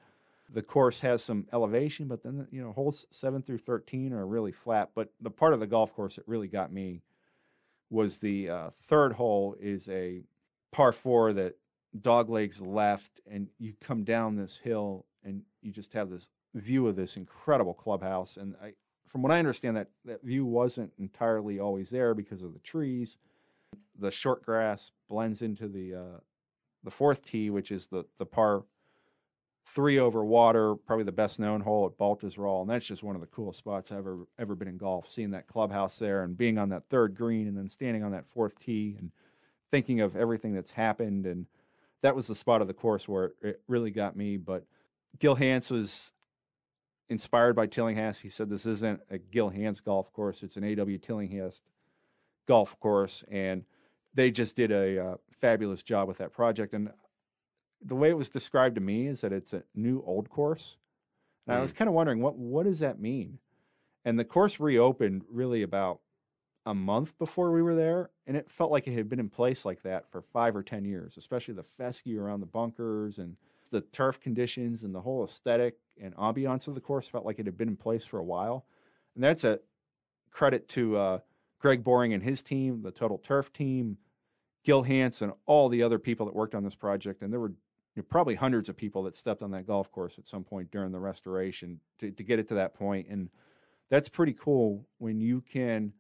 [0.49, 4.53] The course has some elevation, but then you know holes seven through thirteen are really
[4.53, 4.91] flat.
[4.95, 7.03] But the part of the golf course that really got me
[7.91, 10.23] was the uh, third hole is a
[10.73, 11.57] par four that
[12.01, 16.87] dog legs left, and you come down this hill and you just have this view
[16.87, 18.37] of this incredible clubhouse.
[18.37, 18.75] And I,
[19.07, 23.19] from what I understand, that that view wasn't entirely always there because of the trees.
[23.99, 26.21] The short grass blends into the uh,
[26.85, 28.65] the fourth tee, which is the the par
[29.67, 33.21] three over water, probably the best known hole at Baltusrol, and that's just one of
[33.21, 35.11] the coolest spots I've ever ever been in golf.
[35.11, 38.27] Seeing that clubhouse there and being on that third green, and then standing on that
[38.27, 39.11] fourth tee and
[39.71, 41.47] thinking of everything that's happened, and
[42.03, 44.37] that was the spot of the course where it really got me.
[44.37, 44.65] But
[45.19, 46.13] Gil Hanse was
[47.09, 48.23] inspired by Tillinghast.
[48.23, 50.99] He said this isn't a Gil Hanse golf course; it's an A.W.
[50.99, 51.63] Tillinghast
[52.47, 53.65] golf course, and
[54.15, 56.73] they just did a uh, fabulous job with that project.
[56.73, 56.91] And
[57.85, 60.77] the way it was described to me is that it's a new old course,
[61.47, 61.59] and mm.
[61.59, 61.77] I was mm.
[61.77, 63.39] kind of wondering what what does that mean.
[64.05, 66.01] And the course reopened really about
[66.65, 69.65] a month before we were there, and it felt like it had been in place
[69.65, 73.37] like that for five or ten years, especially the fescue around the bunkers and
[73.71, 77.47] the turf conditions and the whole aesthetic and ambiance of the course felt like it
[77.47, 78.65] had been in place for a while.
[79.15, 79.61] And that's a
[80.31, 81.19] credit to uh,
[81.59, 83.99] Greg Boring and his team, the Total Turf team,
[84.65, 87.23] Gil Hanse, and all the other people that worked on this project.
[87.23, 87.55] And there were
[87.97, 90.71] you know, probably hundreds of people that stepped on that golf course at some point
[90.71, 93.09] during the restoration to, to get it to that point.
[93.09, 93.31] And
[93.91, 95.95] that's pretty cool when you can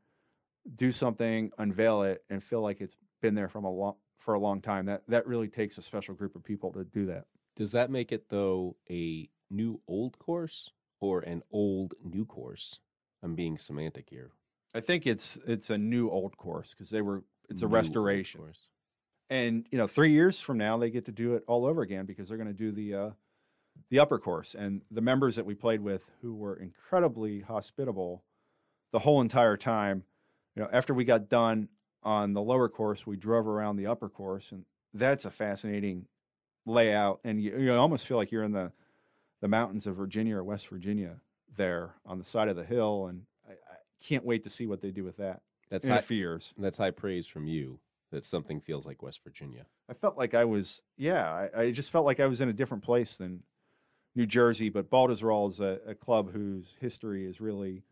[0.75, 4.39] do something, unveil it, and feel like it's been there from a long for a
[4.39, 4.87] long time.
[4.87, 7.25] That that really takes a special group of people to do that.
[7.57, 12.79] Does that make it though a new old course or an old new course?
[13.23, 14.33] I'm being semantic here.
[14.75, 18.43] I think it's it's a new old course because they were it's a new restoration.
[19.29, 22.07] And you know, three years from now they get to do it all over again
[22.07, 23.11] because they're going to do the uh,
[23.91, 24.55] the upper course.
[24.55, 28.23] And the members that we played with, who were incredibly hospitable
[28.93, 30.05] the whole entire time,
[30.55, 31.69] you know, after we got done
[32.03, 36.07] on the lower course, we drove around the upper course, and that's a fascinating
[36.65, 38.73] layout, and you, you almost feel like you're in the
[39.41, 41.17] the mountains of Virginia or West Virginia
[41.57, 44.81] there on the side of the hill, and I, I can't wait to see what
[44.81, 45.43] they do with that.
[45.69, 46.55] That's in high, a few years.
[46.57, 47.79] That's high praise from you.
[48.13, 49.67] That something feels like West Virginia.
[49.91, 52.53] I felt like I was, yeah, I, I just felt like I was in a
[52.53, 53.43] different place than
[54.15, 54.69] New Jersey.
[54.69, 57.83] But Baltusrol is a, a club whose history is really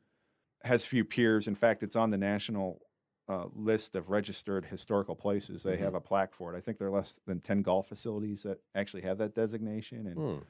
[0.63, 1.47] has few peers.
[1.47, 2.81] In fact, it's on the national
[3.29, 5.63] uh, list of registered historical places.
[5.63, 5.85] They mm-hmm.
[5.85, 6.59] have a plaque for it.
[6.59, 10.07] I think there are less than 10 golf facilities that actually have that designation.
[10.07, 10.43] And mm.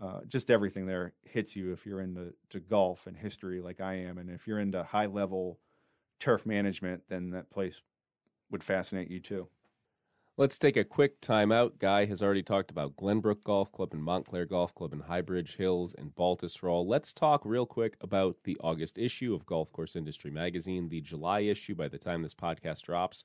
[0.00, 3.94] uh, just everything there hits you if you're into to golf and history like I
[3.94, 4.18] am.
[4.18, 5.58] And if you're into high level
[6.20, 7.82] turf management, then that place
[8.50, 9.48] would fascinate you too.
[10.36, 11.78] Let's take a quick time out.
[11.78, 15.94] Guy has already talked about Glenbrook Golf Club and Montclair Golf Club and Highbridge Hills
[15.96, 16.84] and Baltusrol.
[16.84, 20.88] Let's talk real quick about the August issue of Golf Course Industry Magazine.
[20.88, 23.22] The July issue, by the time this podcast drops,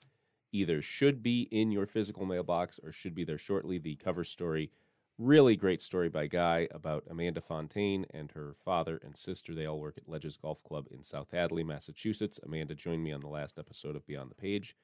[0.52, 3.80] either should be in your physical mailbox or should be there shortly.
[3.80, 4.70] The cover story,
[5.18, 9.56] really great story by Guy about Amanda Fontaine and her father and sister.
[9.56, 12.40] They all work at Ledges Golf Club in South Hadley, Massachusetts.
[12.44, 14.76] Amanda joined me on the last episode of Beyond the Page.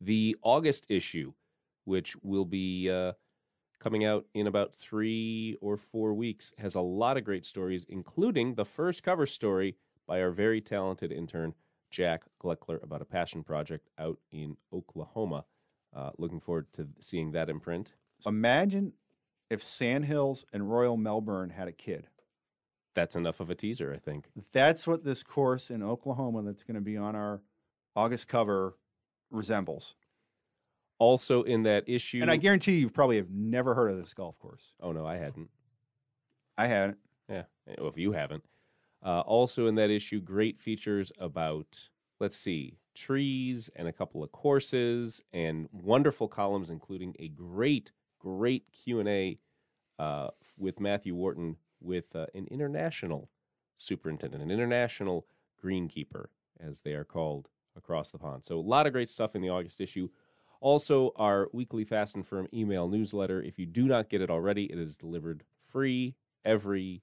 [0.00, 1.32] The August issue
[1.88, 3.12] which will be uh,
[3.80, 8.54] coming out in about three or four weeks, has a lot of great stories, including
[8.54, 9.74] the first cover story
[10.06, 11.54] by our very talented intern,
[11.90, 15.46] Jack Gleckler, about a passion project out in Oklahoma.
[15.96, 17.94] Uh, looking forward to seeing that in print.
[18.26, 18.92] Imagine
[19.48, 22.08] if Sandhills and Royal Melbourne had a kid.
[22.94, 24.26] That's enough of a teaser, I think.
[24.52, 27.40] That's what this course in Oklahoma that's going to be on our
[27.96, 28.76] August cover
[29.30, 29.94] resembles.
[30.98, 34.38] Also in that issue, And I guarantee you probably have never heard of this golf
[34.38, 34.72] course.
[34.80, 35.48] oh no, I hadn't.
[36.56, 36.98] I hadn't.
[37.28, 37.44] Yeah,
[37.78, 38.42] well, if you haven't.
[39.04, 41.88] Uh, also in that issue, great features about
[42.20, 48.64] let's see, trees and a couple of courses and wonderful columns, including a great, great
[48.72, 49.38] Q and A
[49.98, 53.30] uh, with Matthew Wharton with uh, an international
[53.76, 55.26] superintendent, an international
[55.62, 56.26] greenkeeper,
[56.58, 58.44] as they are called across the pond.
[58.44, 60.08] So a lot of great stuff in the August issue.
[60.60, 63.40] Also, our weekly Fast and Firm email newsletter.
[63.42, 67.02] If you do not get it already, it is delivered free every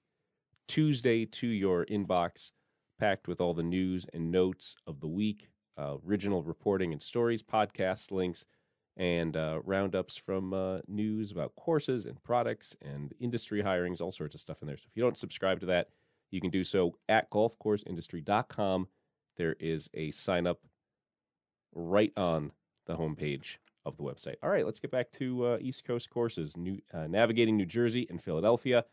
[0.67, 2.51] Tuesday to your inbox,
[2.99, 7.41] packed with all the news and notes of the week, uh, original reporting and stories,
[7.41, 8.45] podcast links,
[8.97, 14.35] and uh, roundups from uh, news about courses and products and industry hirings, all sorts
[14.35, 14.77] of stuff in there.
[14.77, 15.89] So if you don't subscribe to that,
[16.31, 18.87] you can do so at golfcourseindustry.com.
[19.37, 20.59] There is a sign up
[21.73, 22.51] right on
[22.87, 24.35] the homepage of the website.
[24.41, 28.07] All right, let's get back to uh, East Coast courses, new, uh, navigating New Jersey
[28.09, 28.85] and Philadelphia.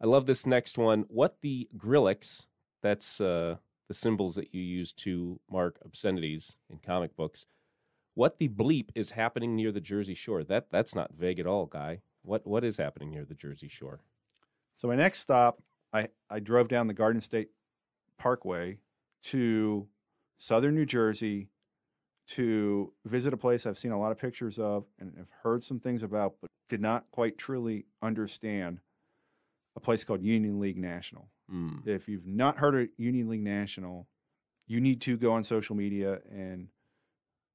[0.00, 1.04] I love this next one.
[1.08, 2.46] What the Grawlix,
[2.82, 3.56] that's uh,
[3.88, 7.46] the symbols that you use to mark obscenities in comic books.
[8.14, 10.44] What the bleep is happening near the Jersey Shore?
[10.44, 12.00] That that's not vague at all, guy.
[12.22, 14.00] What what is happening near the Jersey Shore?
[14.76, 17.50] So my next stop, I, I drove down the Garden State
[18.18, 18.78] Parkway
[19.24, 19.86] to
[20.38, 21.48] southern New Jersey
[22.28, 25.80] to visit a place I've seen a lot of pictures of and have heard some
[25.80, 28.80] things about, but did not quite truly understand.
[29.76, 31.28] A place called Union League National.
[31.52, 31.86] Mm.
[31.86, 34.08] If you've not heard of Union League National,
[34.66, 36.68] you need to go on social media and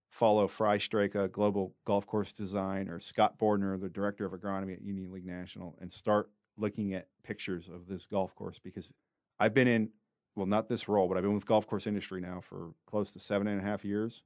[0.10, 4.82] follow Fry Straka, Global Golf Course Design, or Scott Bordner, the Director of Agronomy at
[4.82, 8.94] Union League National, and start looking at pictures of this golf course because
[9.40, 9.90] I've been in,
[10.36, 13.20] well, not this role, but I've been with golf course industry now for close to
[13.20, 14.24] seven and a half years.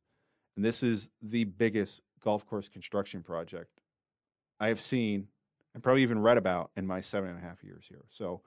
[0.55, 3.79] And this is the biggest golf course construction project
[4.59, 5.27] I have seen
[5.73, 8.05] and probably even read about in my seven and a half years here.
[8.09, 8.41] So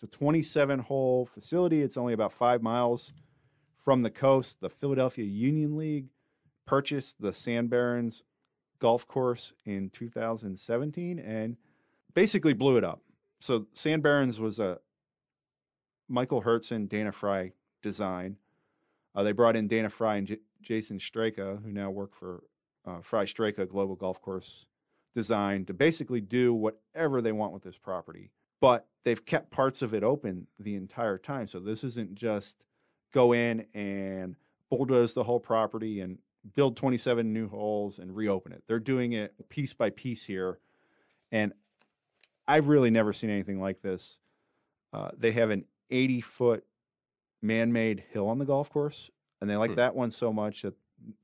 [0.00, 1.82] it's a 27 hole facility.
[1.82, 3.12] It's only about five miles
[3.76, 4.60] from the coast.
[4.60, 6.06] The Philadelphia Union League
[6.66, 8.22] purchased the Sand Barrens
[8.78, 11.56] golf course in 2017 and
[12.14, 13.02] basically blew it up.
[13.40, 14.78] So Sand Barrens was a
[16.08, 18.36] Michael Hurdzan, Dana Fry design.
[19.14, 22.44] Uh, they brought in Dana Fry and J- Jason Straka, who now work for
[22.86, 24.66] uh, Fry Straka Global Golf Course
[25.14, 28.30] Design, to basically do whatever they want with this property.
[28.60, 31.46] But they've kept parts of it open the entire time.
[31.46, 32.56] So this isn't just
[33.12, 34.36] go in and
[34.70, 36.18] bulldoze the whole property and
[36.54, 38.64] build 27 new holes and reopen it.
[38.66, 40.58] They're doing it piece by piece here.
[41.30, 41.52] And
[42.46, 44.18] I've really never seen anything like this.
[44.92, 46.64] Uh, they have an 80 foot
[47.42, 49.10] man made hill on the golf course.
[49.40, 49.76] And they like Hmm.
[49.76, 50.74] that one so much that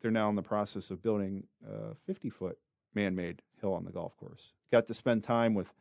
[0.01, 2.59] they're now in the process of building a 50 foot
[2.95, 4.55] man made hill on the golf course.
[4.71, 5.73] Got to spend time with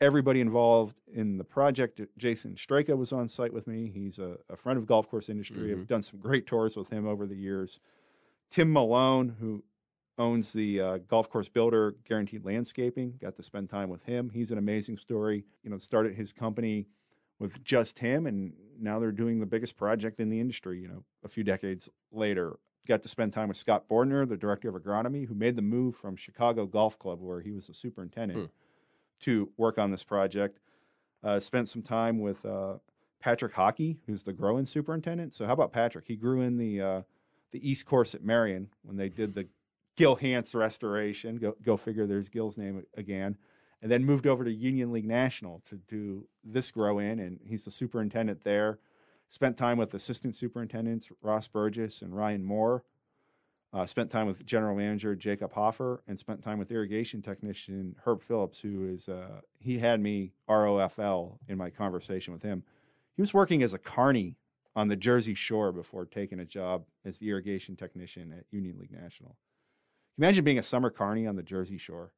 [0.00, 2.00] everybody involved in the project.
[2.18, 3.90] Jason Straka was on site with me.
[3.94, 5.70] He's a, a friend of golf course industry.
[5.72, 7.78] I've done some great tours with him over the years.
[8.50, 9.62] Tim Malone, who
[10.18, 14.30] owns the uh, golf course builder Guaranteed Landscaping, got to spend time with him.
[14.30, 15.44] He's an amazing story.
[15.62, 16.86] You know, started his company
[17.44, 20.80] with just him, and now they're doing the biggest project in the industry.
[20.80, 24.68] You know, a few decades later, got to spend time with Scott Bordner, the director
[24.68, 28.38] of agronomy, who made the move from Chicago Golf Club, where he was the superintendent,
[28.40, 28.46] Hmm.
[29.20, 30.58] to work on this project.
[31.22, 32.74] Uh, spent some time with uh,
[33.20, 35.34] Patrick Hockey, who's the growing superintendent.
[35.34, 36.06] So how about Patrick?
[36.06, 37.02] He grew in the uh,
[37.52, 39.46] the East Course at Merion when they did the
[39.96, 41.36] Gil Hanse restoration.
[41.36, 42.06] Go go figure.
[42.06, 43.36] There's Gil's name again,
[43.84, 47.66] and then moved over to Union League National to do this grow in, and he's
[47.66, 48.78] the superintendent there.
[49.28, 52.82] Spent time with assistant superintendents Ross Burgess and Ryan Moore.
[53.74, 58.22] Uh, spent time with general manager Jacob Hoffer, and spent time with irrigation technician Herb
[58.22, 62.62] Phillips, who is uh, he had me ROFL in my conversation with him.
[63.16, 64.38] He was working as a carney
[64.74, 68.92] on the Jersey Shore before taking a job as the irrigation technician at Union League
[68.92, 69.36] National.
[70.16, 72.12] Imagine being a summer carney on the Jersey Shore.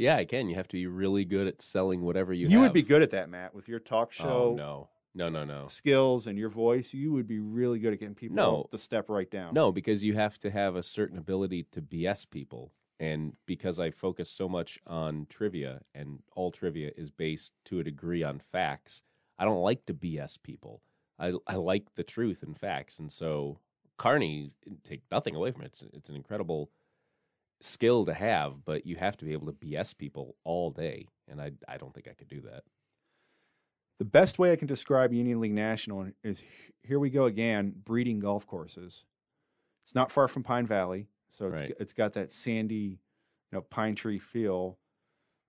[0.00, 0.48] Yeah, I can.
[0.48, 2.46] You have to be really good at selling whatever you.
[2.46, 2.52] Have.
[2.52, 5.28] You, would be good at that, Matt, with your talk oh, show Oh no, no,
[5.28, 6.94] no, no, skills and your voice.
[6.94, 8.66] You would be really good at getting people No.
[8.72, 9.52] to step right down.
[9.52, 13.90] no, because you have to have a certain ability to BS people, and because I
[13.90, 19.02] focus so much on trivia, and all trivia is based to a degree on facts.
[19.38, 20.80] I don't like to BS people.
[21.18, 23.58] I I like the truth and facts, and so
[23.98, 25.66] Carney eh, take nothing away from it.
[25.66, 26.70] It's, it's an incredible
[27.60, 31.40] skill to have, but you have to be able to BS people all day, and
[31.40, 32.64] I I don't think I could do that.
[33.98, 36.42] The best way I can describe Union League National is
[36.82, 39.04] here we go again, breeding golf courses.
[39.84, 41.74] It's not far from Pine Valley, so it's Right.
[41.78, 42.76] it's got that sandy,
[43.50, 44.78] you know, pine tree feel.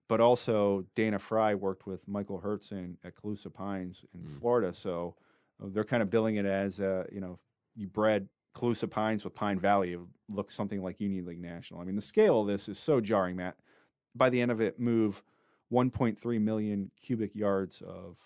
[0.10, 4.40] But also, Dana Fry worked with Michael Hurdzan at Calusa Pines in Mm.
[4.42, 5.16] Florida, so
[5.64, 7.40] uh, they're kind of billing it as, uh, you know,
[7.76, 11.82] you bred Calusa Pines with Pine Valley, it would look something like Union League National.
[11.82, 13.56] I mean, the scale of this is so jarring, Matt.
[14.16, 15.24] By the end of it, move
[15.72, 18.18] 1.3 million cubic yards of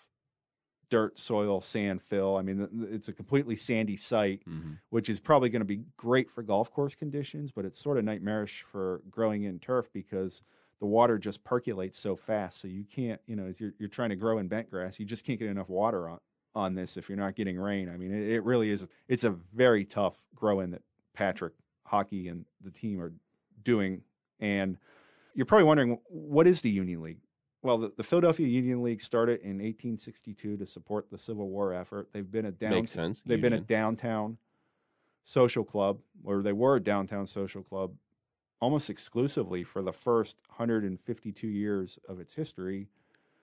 [0.88, 2.36] dirt, soil, sand, fill.
[2.36, 4.72] I mean, it's a completely sandy site, Mm-hmm.
[4.90, 8.04] which is probably going to be great for golf course conditions, but it's sort of
[8.04, 10.42] nightmarish for growing in turf because
[10.78, 12.60] the water just percolates so fast.
[12.60, 15.06] So you can't, you know, as you're, you're trying to grow in bent grass, you
[15.06, 16.18] just can't get enough water on,
[16.56, 17.88] on this if you're not getting rain.
[17.88, 20.82] I mean, it, it really is, it's a very tough grow in that
[21.14, 21.52] Patrick
[21.84, 23.12] Hockey and the team are
[23.62, 24.02] doing.
[24.40, 24.78] And
[25.34, 27.18] you're probably wondering, what is the Union League?
[27.62, 32.08] Well, the, the Philadelphia Union League started in 1862 to support the Civil War effort.
[32.12, 33.22] They've been a down, Makes sense.
[33.24, 34.38] They've been a downtown
[35.24, 37.92] social club, or they were a downtown social club
[38.60, 42.88] almost exclusively for the first 152 years of its history.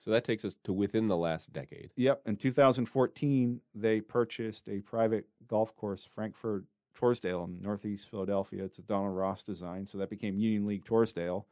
[0.04, 1.90] So that takes us to within the last decade.
[1.96, 2.22] Yep.
[2.26, 8.64] In 2014, they purchased a private golf course, Frankford Torresdale in Northeast Philadelphia.
[8.64, 9.86] It's a Donald Ross design.
[9.86, 11.44] So that became Union League Torresdale.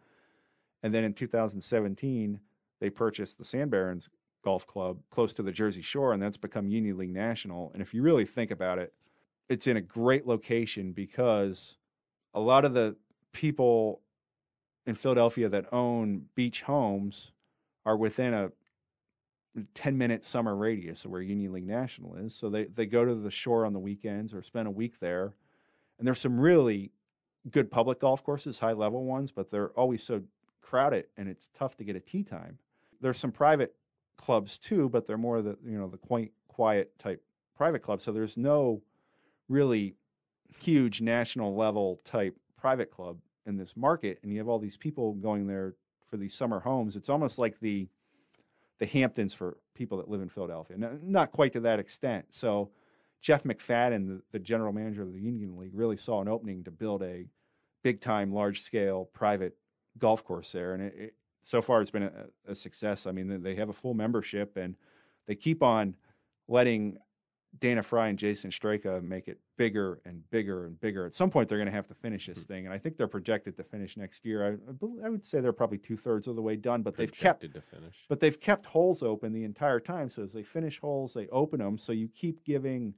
[0.83, 2.41] And then in 2017,
[2.81, 4.11] they purchased the Sand Barrens
[4.45, 7.71] Golf Club close to the Jersey Shore, and that's become Union League National.
[7.73, 8.93] And if you really think about it,
[9.49, 11.79] it's in a great location because
[12.35, 12.97] a lot of the
[13.33, 14.01] people
[14.85, 17.33] in Philadelphia that own beach homes
[17.85, 18.53] are within a
[19.75, 22.35] 10 minute summer radius of where Union League National is.
[22.35, 25.35] So they, they go to the shore on the weekends or spend a week there.
[25.99, 26.93] And there's some really
[27.51, 30.23] good public golf courses, high level ones, but they're always so
[30.63, 32.59] crowded and it's tough to get a tee time.
[33.01, 33.75] There's some private
[34.17, 37.23] clubs too, but they're more the you know the quaint, quiet type
[37.57, 38.05] private clubs.
[38.05, 38.83] So there's no
[39.49, 39.97] really
[40.59, 45.15] huge national level type private club in this market, and you have all these people
[45.15, 45.75] going there
[46.13, 46.95] for these summer homes.
[46.95, 47.89] It's almost like the
[48.79, 50.77] the Hamptons for people that live in Philadelphia.
[50.77, 52.27] No, not quite to that extent.
[52.31, 52.71] So
[53.23, 56.71] Jeff McFadden, the, the general manager of the Union League, really saw an opening to
[56.71, 57.25] build a
[57.83, 59.57] big time, large scale private
[59.99, 63.07] golf course there, and it, it, so far it's been a, a success.
[63.07, 64.77] I mean, they have a full membership, and
[65.27, 65.95] they keep on
[66.47, 66.99] letting
[67.59, 71.05] Dana Fry and Jason Straka make it bigger and bigger and bigger.
[71.05, 72.53] At some point, they're going to have to finish this hmm.
[72.53, 74.47] thing, and I think they're projected to finish next year.
[74.47, 77.13] I, I I would say they're probably two thirds of the way done, but they've
[77.13, 78.07] kept to finish.
[78.09, 80.09] but they've kept holes open the entire time.
[80.09, 81.79] So as they finish holes, they open them.
[81.79, 82.95] So you keep giving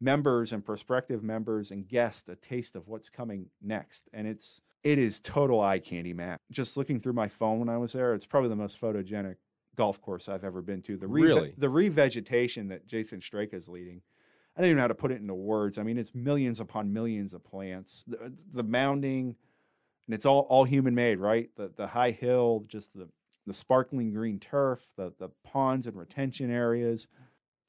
[0.00, 4.08] members and prospective members and guests a taste of what's coming next.
[4.12, 6.40] And it's it is total eye candy, Matt.
[6.52, 9.36] Just looking through my phone when I was there, it's probably the most photogenic
[9.76, 10.96] golf course I've ever been to.
[10.96, 11.54] The re- Really?
[11.56, 14.02] the revegetation that Jason Straka is leading.
[14.56, 15.76] I don't even know how to put it into words.
[15.78, 18.04] I mean, it's millions upon millions of plants.
[18.08, 19.34] The, the mounding,
[20.06, 21.50] and it's all all human made, right?
[21.56, 23.08] The the high hill, just the
[23.46, 27.06] the sparkling green turf, the the ponds and retention areas.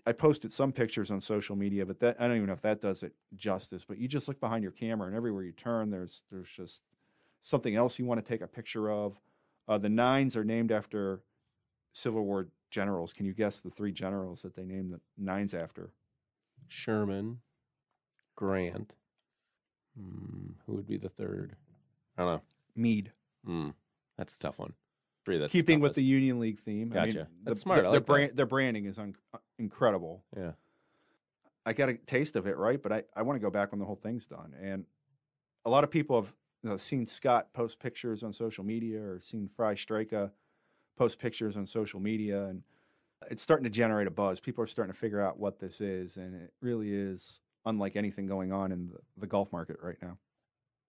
[0.06, 2.82] I posted some pictures on social media, but that I don't even know if that
[2.82, 3.84] does it justice.
[3.84, 6.82] But you just look behind your camera, and everywhere you turn, there's there's just
[7.42, 9.20] something else you want to take a picture of.
[9.68, 11.22] Uh, the nines are named after
[11.98, 13.12] Civil War generals.
[13.14, 15.92] Can you guess the three generals that they named the nines after?
[16.68, 17.40] Sherman,
[18.36, 18.94] Grant.
[20.00, 21.56] Hmm, who would be the third?
[22.18, 22.42] I don't know.
[22.76, 23.12] Meade.
[23.46, 23.70] Hmm,
[24.18, 24.74] that's a tough one.
[25.26, 25.38] Three.
[25.40, 26.04] That's Keeping with the.
[26.04, 26.92] Union League theme.
[26.94, 27.28] I mean, Gotcha.
[27.44, 27.84] the- That's smart.
[27.84, 28.06] The, like that.
[28.06, 29.16] brand, their branding is un-
[29.58, 30.24] incredible.
[30.36, 30.52] yeah.
[31.66, 32.82] I got a taste of it, right?
[32.82, 34.54] But I, I want to go back when the whole thing's done.
[34.62, 34.86] And
[35.66, 36.34] a lot of people have
[36.64, 40.32] you know, seen Scott post pictures on social media or seen Fry Straka
[40.98, 42.46] post pictures on social media.
[42.46, 42.64] And
[43.30, 44.40] it's starting to generate a buzz.
[44.40, 46.18] People are starting to figure out what this is.
[46.18, 50.18] And it really is unlike anything going on in the, the golf market right now.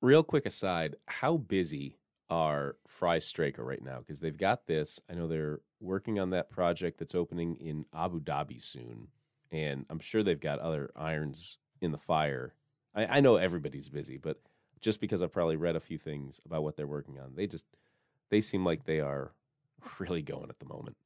[0.01, 1.99] Real quick aside, how busy
[2.31, 3.99] are Fry Straka right now?
[3.99, 5.01] Because they've got this.
[5.11, 9.09] I know they're working on that project that's opening in Abu Dhabi soon,
[9.51, 12.55] and I'm sure they've got other irons in the fire.
[12.95, 14.41] I, I know everybody's busy, but
[14.81, 17.65] just because I've probably read a few things about what they're working on, they just
[18.31, 19.33] they seem like they are
[19.99, 20.97] really going at the moment.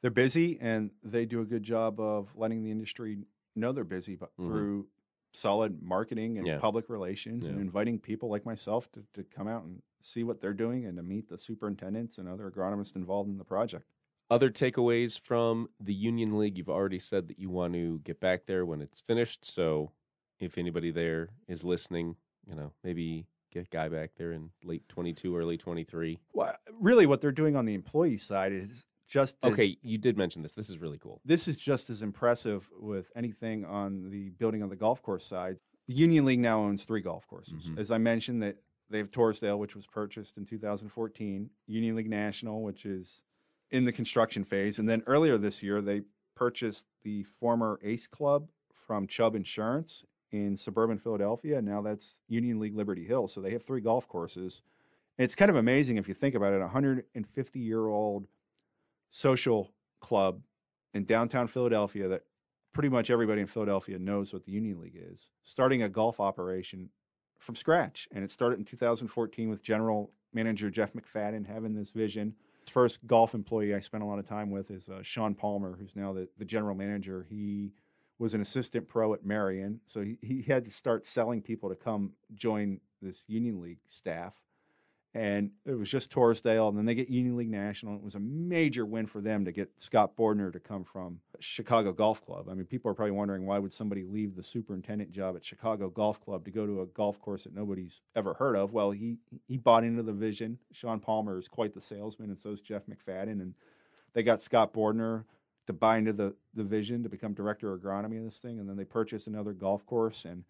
[0.00, 3.18] They're busy and they do a good job of letting the industry
[3.54, 4.46] know they're busy but Mhm.
[4.46, 4.88] through
[5.32, 6.58] solid marketing and Yeah.
[6.58, 10.52] public relations and inviting people like myself to, to come out and see what they're
[10.52, 13.86] doing and to meet the superintendents and other agronomists involved in the project.
[14.30, 18.46] Other takeaways from the Union League, you've already said that you want to get back
[18.46, 19.44] there when it's finished.
[19.44, 19.92] So
[20.38, 25.36] if anybody there is listening, you know, maybe get Guy back there in late 22,
[25.36, 26.18] early 23.
[26.32, 30.16] Well, really, what they're doing on the employee side is just as, Okay, you did
[30.18, 30.54] mention this.
[30.54, 31.20] This is really cool.
[31.24, 35.56] this is just as impressive with anything on the building on the golf course side.
[35.88, 37.70] The Union League now owns three golf courses.
[37.70, 37.78] Mhm.
[37.78, 38.56] As I mentioned, that
[38.90, 43.20] they have Torresdale, which was purchased in 2014, Union League National, which is
[43.70, 46.02] in the construction phase, and then earlier this year they
[46.34, 51.60] purchased the former Ace Club from Chubb Insurance in suburban Philadelphia.
[51.62, 53.28] Now that's Union League Liberty Hill.
[53.28, 54.62] So they have three golf courses.
[55.18, 56.56] It's kind of amazing if you think about it.
[56.56, 58.26] A 150 year old
[59.10, 60.40] social club
[60.94, 62.22] in downtown Philadelphia that
[62.72, 66.88] pretty much everybody in Philadelphia knows what the Union League is, starting a golf operation
[67.38, 68.08] from scratch.
[68.12, 72.34] And it started in 2014 with general manager Jeff McFadden having this vision.
[72.66, 75.96] First golf employee I spent a lot of time with is uh, Sean Palmer, who's
[75.96, 77.26] now the, the general manager.
[77.28, 77.72] He
[78.18, 81.74] was an assistant pro at Merion, so he, he had to start selling people to
[81.74, 84.34] come join this Union League staff
[85.14, 87.96] and it was just Torresdale, and then they get Union League National.
[87.96, 91.92] It was a major win for them to get Scott Bordner to come from Chicago
[91.92, 92.48] Golf Club.
[92.50, 95.90] I mean, people are probably wondering why would somebody leave the superintendent job at Chicago
[95.90, 98.72] Golf Club to go to a golf course that nobody's ever heard of.
[98.72, 100.58] Well, he he bought into the vision.
[100.72, 103.54] Sean Palmer is quite the salesman, and so is Jeff McFadden, and
[104.14, 105.24] they got Scott Bordner
[105.66, 108.66] to buy into the the vision to become director of agronomy of this thing, and
[108.66, 110.44] then they purchased another golf course, and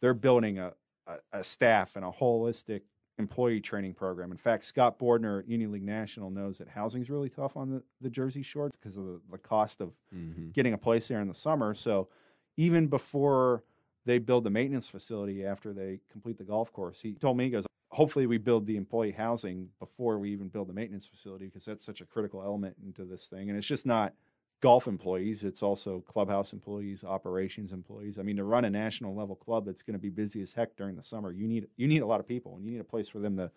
[0.00, 0.72] they're building a,
[1.06, 2.82] a, a staff and a holistic
[3.18, 4.30] employee training program.
[4.30, 7.82] In fact, Scott Bordner at Union League National knows that housing's really tough on the,
[8.00, 10.50] the Jersey Shores because of the, the cost of Mm-hmm.
[10.50, 11.74] getting a place there in the summer.
[11.74, 12.08] So
[12.56, 13.62] even before
[14.06, 17.50] they build the maintenance facility after they complete the golf course, he told me, he
[17.50, 21.64] goes, hopefully we build the employee housing before we even build the maintenance facility because
[21.64, 23.48] that's such a critical element into this thing.
[23.48, 24.14] And it's just not
[24.60, 28.18] golf employees, it's also clubhouse employees, operations employees.
[28.18, 30.76] I mean, to run a national level club that's going to be busy as heck
[30.76, 32.84] during the summer, you need you need a lot of people and you need a
[32.84, 33.50] place for them to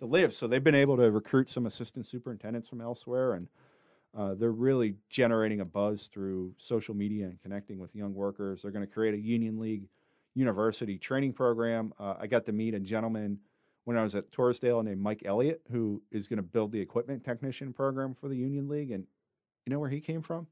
[0.00, 0.34] to live.
[0.34, 3.48] So they've been able to recruit some assistant superintendents from elsewhere and
[4.16, 8.62] uh, they're really generating a buzz through social media and connecting with young workers.
[8.62, 9.88] They're going to create a Union League
[10.34, 11.94] University training program.
[11.98, 13.38] Uh, I got to meet a gentleman
[13.84, 17.24] when I was at Torresdale named Mike Elliott, who is going to build the equipment
[17.24, 18.90] technician program for the Union League.
[18.90, 19.06] And
[19.66, 20.46] you know where he came from?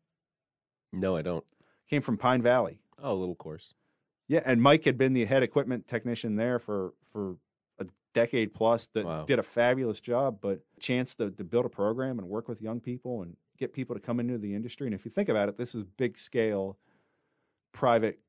[0.93, 1.45] No, I don't.
[1.89, 2.79] Came from Pine Valley.
[3.03, 3.75] Oh, a little course.
[4.29, 7.37] Yeah, and Mike had been the head equipment technician there for for
[7.79, 8.87] a decade plus.
[8.95, 9.25] That Wow.
[9.25, 10.39] did a fabulous job.
[10.41, 13.95] But chance to, to build a program and work with young people and get people
[13.97, 14.87] to come into the industry.
[14.87, 16.79] And if you think about it, this is big scale
[17.73, 18.21] private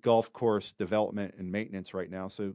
[0.00, 2.28] golf course development and maintenance right now.
[2.28, 2.54] So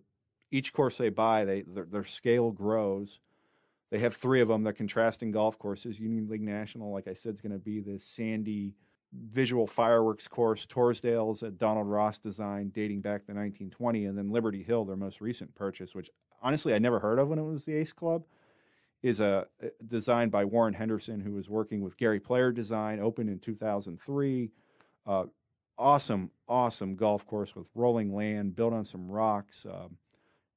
[0.52, 3.20] each course they buy, they their, their scale grows.
[3.96, 4.64] They have three of them.
[4.64, 6.02] They're contrasting golf courses.
[6.02, 8.76] Union League National, like I said, is going to be this sandy
[9.14, 10.66] visual fireworks course.
[10.66, 15.22] Torresdale's a Donald Ross design dating back to 1920, and then Liberty Hill, their most
[15.22, 16.10] recent purchase, which
[16.42, 18.26] honestly I never heard of when it was the Ace Club,
[19.02, 19.48] is a
[19.88, 24.52] designed by Warren Henderson, who was working with Gary Player Design, opened in 2003.
[25.08, 25.24] Uh,
[25.78, 29.66] awesome, awesome golf course with rolling land, built on some rocks.
[29.66, 30.00] Um,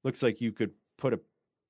[0.02, 1.20] looks like you could put a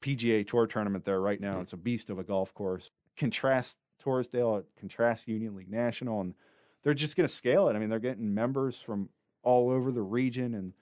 [0.00, 1.56] PGA Tour tournament there right now.
[1.56, 1.62] Hmm.
[1.62, 2.90] It's a beast of a golf course.
[3.16, 6.34] Contrast Torresdale, contrast Union League National, and
[6.82, 7.74] they're just going to scale it.
[7.74, 9.08] I mean, they're getting members from
[9.42, 10.72] all over the region, and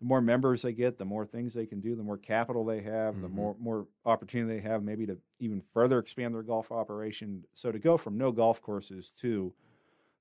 [0.00, 2.82] the more members they get, the more things they can do, the more capital they
[2.82, 3.32] have, the Mhm.
[3.32, 7.44] more more opportunity they have, maybe to even further expand their golf operation.
[7.54, 9.54] So to go from no golf courses to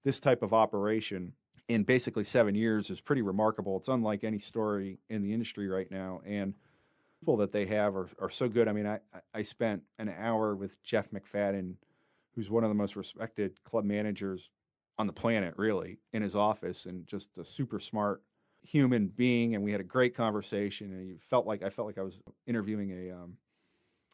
[0.04, 1.34] this type of operation
[1.68, 3.78] in basically seven years is pretty remarkable.
[3.78, 6.54] It's unlike any story in the industry right now, and
[7.24, 8.68] people that they have are, are so good.
[8.68, 9.00] I mean, I,
[9.34, 11.76] I spent an hour with Jeff McFadden,
[12.36, 14.50] who's one of the most respected club managers
[14.98, 18.22] on the planet, really, in his office, and just a super smart
[18.62, 19.56] human being.
[19.56, 22.20] And we had a great conversation, and you felt like I felt like I was
[22.46, 23.38] interviewing a, um,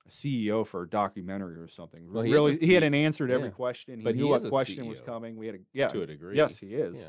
[0.08, 2.14] a CEO for a documentary or something.
[2.14, 3.54] Well, he really, a- he hadn't answered every yeah.
[3.54, 3.98] question.
[3.98, 5.06] He But knew he what question was CEO.
[5.06, 5.36] coming.
[5.36, 6.36] We had a yeah to a degree.
[6.36, 7.00] Yes, he is.
[7.00, 7.06] Yeah.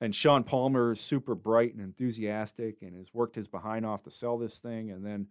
[0.00, 4.10] And Sean Palmer is super bright and enthusiastic and has worked his behind off to
[4.10, 4.90] sell this thing.
[4.90, 5.28] And then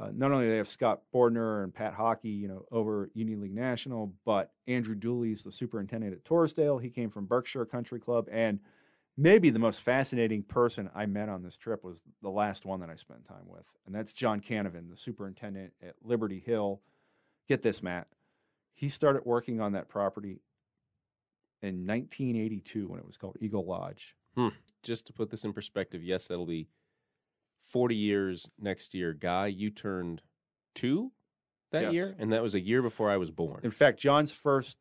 [0.00, 3.40] uh, not only do they have Scott Bordner and Pat Hockey, you know, over Union
[3.40, 6.80] League National, but Andrew Dooley's the superintendent at Torresdale.
[6.80, 8.28] He came from Berkshire Country Club.
[8.30, 8.60] And
[9.16, 12.90] maybe the most fascinating person I met on this trip was the last one that
[12.90, 13.64] I spent time with.
[13.84, 16.80] And that's John Canavan, the superintendent at Liberty Hill.
[17.48, 18.06] Get this, Matt.
[18.72, 20.38] He started working on that property
[21.62, 24.14] in 1982 when it was called Eagle Lodge.
[24.34, 24.48] Hmm.
[24.82, 26.68] Just to put this in perspective, yes, that'll be
[27.70, 29.12] 40 years next year.
[29.12, 30.22] Guy, you turned
[30.74, 31.12] two
[31.70, 31.92] that Yes.
[31.94, 33.60] year, and that was a year before I was born.
[33.64, 34.78] In fact, John's first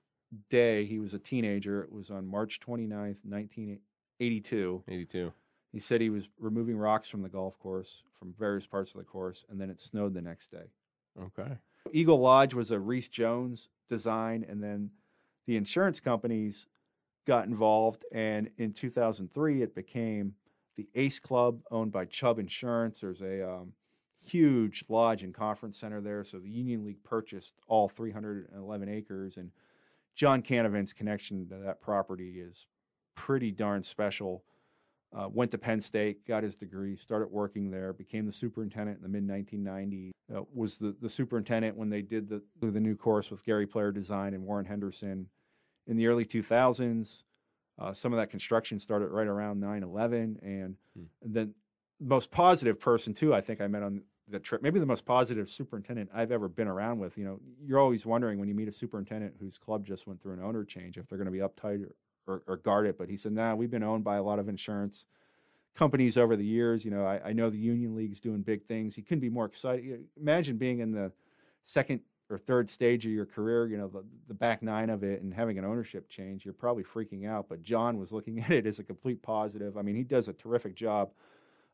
[0.50, 1.82] day, he was a teenager.
[1.84, 4.84] It was on March 29th, 1982.
[4.88, 5.34] 82.
[5.72, 9.04] He said he was removing rocks from the golf course, from various parts of the
[9.06, 10.72] course, and then it snowed the next day.
[11.20, 11.58] Okay.
[11.92, 14.92] Eagle Lodge was a Rees Jones design, and then
[15.48, 16.68] the insurance companies
[17.26, 20.34] got involved, and in 2003, it became
[20.76, 23.00] the Ace Club, owned by Chubb Insurance.
[23.00, 23.74] There's a um,
[24.24, 29.52] huge lodge and conference center there, so the Union League purchased all 311 acres, and
[30.16, 32.68] John Canavan's connection to that property is
[33.16, 34.44] pretty darn special.
[35.18, 39.04] Uh, went to Penn State, got his degree, started working there, became the superintendent in
[39.04, 40.12] the mid 1990s.
[40.34, 43.94] Uh, was the, the superintendent when they did the the new course with Gary Player
[43.94, 45.30] Design and Warren Henderson
[45.88, 47.24] in the early 2000s.
[47.80, 50.40] Uh, some of that construction started right around 9 11.
[50.42, 51.04] And, hmm.
[51.22, 51.54] then,
[52.00, 55.06] the most positive person, too, I think I met on the trip, maybe the most
[55.06, 57.18] positive superintendent I've ever been around with.
[57.18, 60.34] You know, you're always wondering when you meet a superintendent whose club just went through
[60.34, 61.96] an owner change if they're going to be uptight or,
[62.28, 62.98] or, or guard it.
[62.98, 65.06] But he said, nah, we've been owned by a lot of insurance
[65.76, 66.84] companies over the years.
[66.84, 68.96] You know, I, I know the Union League's doing big things.
[68.96, 70.06] He couldn't be more excited.
[70.20, 71.12] Imagine being in the
[71.64, 75.22] second or third stage of your career, you know, the, the back nine of it
[75.22, 77.48] and having an ownership change, you're probably freaking out.
[77.48, 79.78] But John was looking at it as a complete positive.
[79.78, 81.12] I mean, he does a terrific job.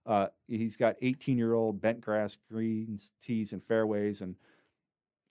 [0.06, 4.22] Uh, he's got 18 year old bent grass greens, tees, and fairways.
[4.22, 4.36] And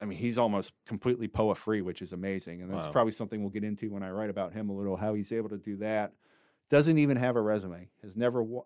[0.00, 2.62] I mean, he's almost completely POA free, which is amazing.
[2.62, 2.92] And that's wow.
[2.92, 5.50] probably something we'll get into when I write about him a little, how he's able
[5.50, 6.12] to do that.
[6.70, 8.42] Doesn't even have a resume, has never.
[8.42, 8.64] Wa-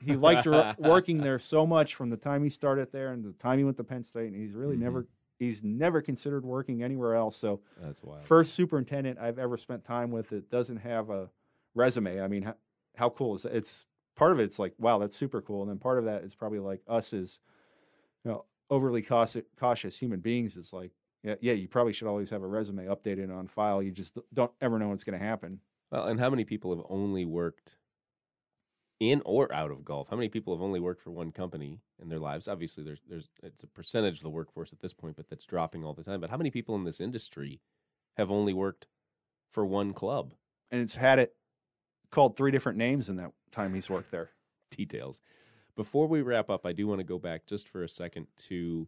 [0.00, 0.46] he liked
[0.78, 3.76] working there so much from the time he started there and the time he went
[3.76, 4.84] to Penn State, and he's really mm-hmm.
[4.84, 5.06] never
[5.40, 7.34] He's never considered working anywhere else.
[7.34, 8.24] So that's wild.
[8.26, 11.30] First superintendent I've ever spent time with that doesn't have a
[11.74, 12.20] resume.
[12.20, 12.54] I mean, how,
[12.94, 13.56] how cool is that?
[13.56, 13.86] It's
[14.16, 15.62] part of it's like, wow, that's super cool.
[15.62, 17.40] And then part of that is probably like us as,
[18.22, 20.58] you know, overly cautious, cautious human beings.
[20.58, 20.90] Is like,
[21.22, 23.82] yeah, yeah, you probably should always have a resume updated on file.
[23.82, 25.60] You just don't ever know what's going to happen.
[25.90, 27.76] Well, and how many people have only worked
[29.00, 30.08] in or out of golf?
[30.08, 32.46] How many people have only worked for one company in their lives?
[32.46, 35.84] Obviously, there's there's it's a percentage of the workforce at this point, but that's dropping
[35.84, 36.20] all the time.
[36.20, 37.60] But how many people in this industry
[38.16, 38.86] have only worked
[39.50, 40.34] for one club?
[40.70, 41.34] And it's had it
[42.10, 44.30] called three different names in that time he's worked there.
[44.70, 45.20] Details.
[45.76, 48.86] Before we wrap up, I do want to go back just for a second to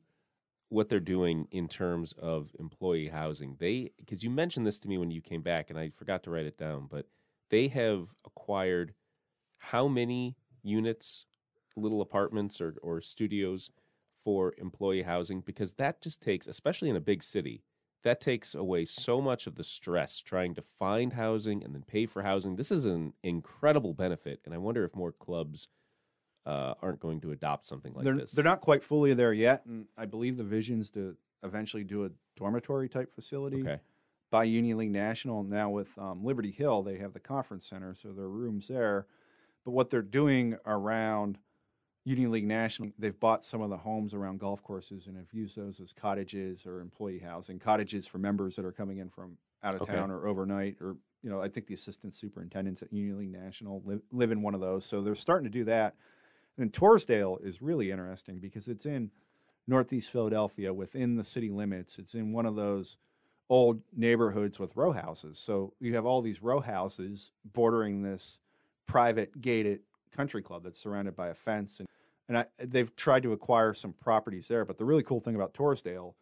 [0.68, 3.56] what they're doing in terms of employee housing.
[3.58, 6.30] They because you mentioned this to me when you came back, and I forgot to
[6.30, 7.06] write it down, but
[7.50, 8.94] they have acquired
[9.62, 11.26] how many units,
[11.76, 13.70] little apartments or, or studios
[14.24, 15.40] for employee housing?
[15.40, 17.62] Because that just takes, especially in a big city,
[18.02, 22.06] that takes away so much of the stress trying to find housing and then pay
[22.06, 22.56] for housing.
[22.56, 25.68] This is an incredible benefit, and I wonder if more clubs
[26.44, 28.32] uh, aren't going to adopt something like they're, this.
[28.32, 32.10] They're not quite fully there yet, and I believe the vision's to eventually do a
[32.36, 33.60] dormitory type facility.
[33.60, 33.78] Okay.
[34.32, 38.12] By Union League National now with um, Liberty Hill, they have the conference center, so
[38.12, 39.06] there are rooms there.
[39.64, 41.38] But what they're doing around
[42.04, 45.56] Union League National, they've bought some of the homes around golf courses and have used
[45.56, 49.74] those as cottages or employee housing, cottages for members that are coming in from out
[49.74, 49.94] of okay.
[49.94, 50.76] town or overnight.
[50.80, 54.42] Or, you know, I think the assistant superintendents at Union League National live, live in
[54.42, 54.84] one of those.
[54.84, 55.94] So they're starting to do that.
[56.58, 59.10] And Torresdale is really interesting because it's in
[59.68, 61.98] Northeast Philadelphia within the city limits.
[61.98, 62.96] It's in one of those
[63.48, 65.38] old neighborhoods with row houses.
[65.38, 68.40] So you have all these row houses bordering this
[68.86, 69.80] private gated
[70.10, 71.88] country club that's surrounded by a fence and
[72.28, 74.64] and I, they've tried to acquire some properties there.
[74.64, 76.14] But the really cool thing about Torresdale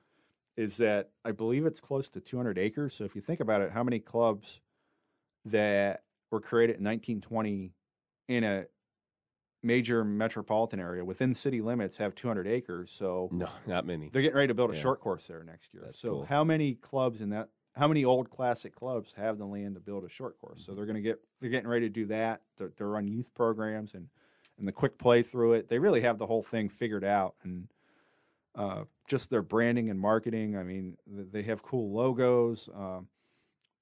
[0.56, 2.94] is that I believe it's close to 200 acres.
[2.94, 4.60] So if you think about it, how many clubs
[5.44, 7.72] that were created in 1920
[8.28, 8.64] in a
[9.62, 12.90] major metropolitan area within city limits have 200 acres?
[12.90, 14.08] So no, not many.
[14.08, 14.82] They're getting ready to build a yeah.
[14.82, 15.84] short course there next year.
[15.86, 16.24] That's so cool.
[16.24, 20.04] how many clubs in that how many old classic clubs have the land to build
[20.04, 20.64] a short course?
[20.64, 22.42] So they're going to get they're getting ready to do that.
[22.56, 24.08] They're, they're run youth programs and
[24.58, 25.68] and the quick play through it.
[25.68, 27.68] They really have the whole thing figured out and
[28.54, 30.56] uh, just their branding and marketing.
[30.56, 32.68] I mean, they have cool logos.
[32.74, 33.08] Um,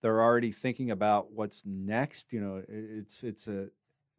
[0.02, 2.32] they're already thinking about what's next.
[2.32, 3.68] You know, it's it's a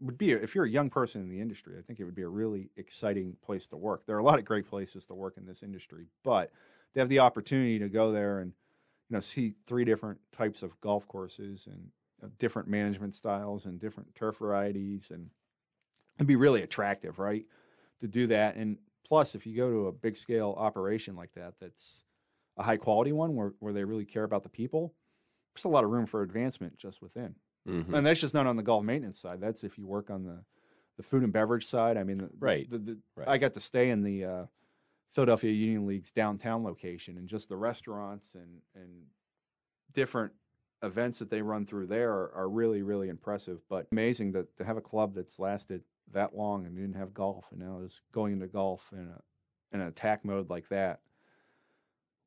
[0.01, 2.15] would be a, if you're a young person in the industry, I think it would
[2.15, 4.05] be a really exciting place to work.
[4.05, 6.51] There are a lot of great places to work in this industry, but
[6.93, 8.53] they have the opportunity to go there and
[9.09, 11.89] you know see three different types of golf courses and
[12.23, 15.29] uh, different management styles and different turf varieties and
[16.17, 17.45] it'd be really attractive right
[18.01, 18.55] to do that.
[18.55, 22.03] And plus if you go to a big scale operation like that that's
[22.57, 24.93] a high quality one where, where they really care about the people
[25.55, 27.35] there's a lot of room for advancement just within.
[27.67, 27.93] Mm-hmm.
[27.93, 29.41] and that's just not on the golf maintenance side.
[29.41, 30.43] That's if you work on the
[30.97, 31.97] the food and beverage side.
[31.97, 33.27] I mean right, the, the, right.
[33.27, 34.45] i got to stay in the uh,
[35.11, 39.03] Philadelphia Union League's downtown location and just the restaurants and and
[39.93, 40.33] different
[40.81, 43.59] events that they run through there are, are really really impressive.
[43.69, 45.83] But amazing that to have a club that's lasted
[46.13, 49.21] that long and didn't have golf and now is going into golf in a
[49.71, 50.99] in an attack mode like that.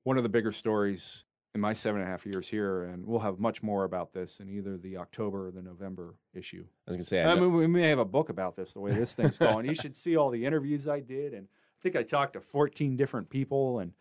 [0.04, 1.24] One of the bigger stories
[1.54, 4.40] in my seven and a half years here, and we'll have much more about this
[4.40, 6.64] in either the October or the November issue.
[6.86, 8.80] I was gonna say, I I mean, we may have a book about this, the
[8.80, 9.66] way this thing's going.
[9.66, 11.48] you should see all the interviews I did, and
[11.82, 13.92] think I talked to 14 different people, and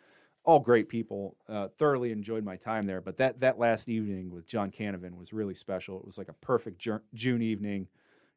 [0.43, 1.37] all great people.
[1.47, 3.01] Uh, thoroughly enjoyed my time there.
[3.01, 5.99] But that that last evening with John Canavan was really special.
[5.99, 7.87] It was like a perfect Ju- June evening.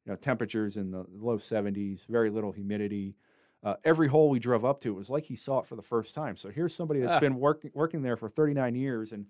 [0.05, 3.17] You know, temperatures in the low 70s, very little humidity.
[3.63, 5.83] Uh, every hole we drove up to, it was like he saw it for the
[5.83, 6.37] first time.
[6.37, 7.21] So here's somebody that's Ah.
[7.21, 9.25] been working working there for 39 years, and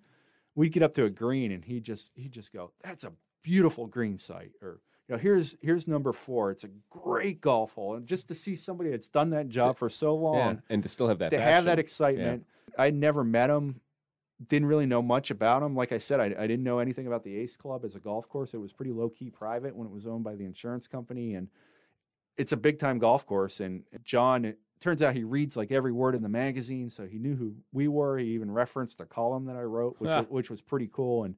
[0.57, 3.13] we'd get up to a green, and he just he just go, "That's a
[3.45, 6.51] beautiful green site," or you know, here's here's number four.
[6.51, 9.89] It's a great golf hole, and just to see somebody that's done that job for
[9.91, 11.79] so long, yeah, and to still have that to have that passion.
[11.81, 12.47] excitement.
[12.79, 13.81] I never met him,
[14.49, 15.77] didn't really know much about him.
[15.77, 18.29] Like I said, I, I didn't know anything about the Ace Club as a golf
[18.29, 18.55] course.
[18.55, 21.49] It was pretty low key private when it was owned by the insurance company, and
[22.37, 23.61] it's a big time golf course.
[23.61, 27.19] And John, it turns out he reads like every word in the magazine, so he
[27.19, 28.17] knew who we were.
[28.19, 30.23] He even referenced a column that I wrote, which Ah.
[30.23, 31.25] which was pretty cool.
[31.25, 31.37] And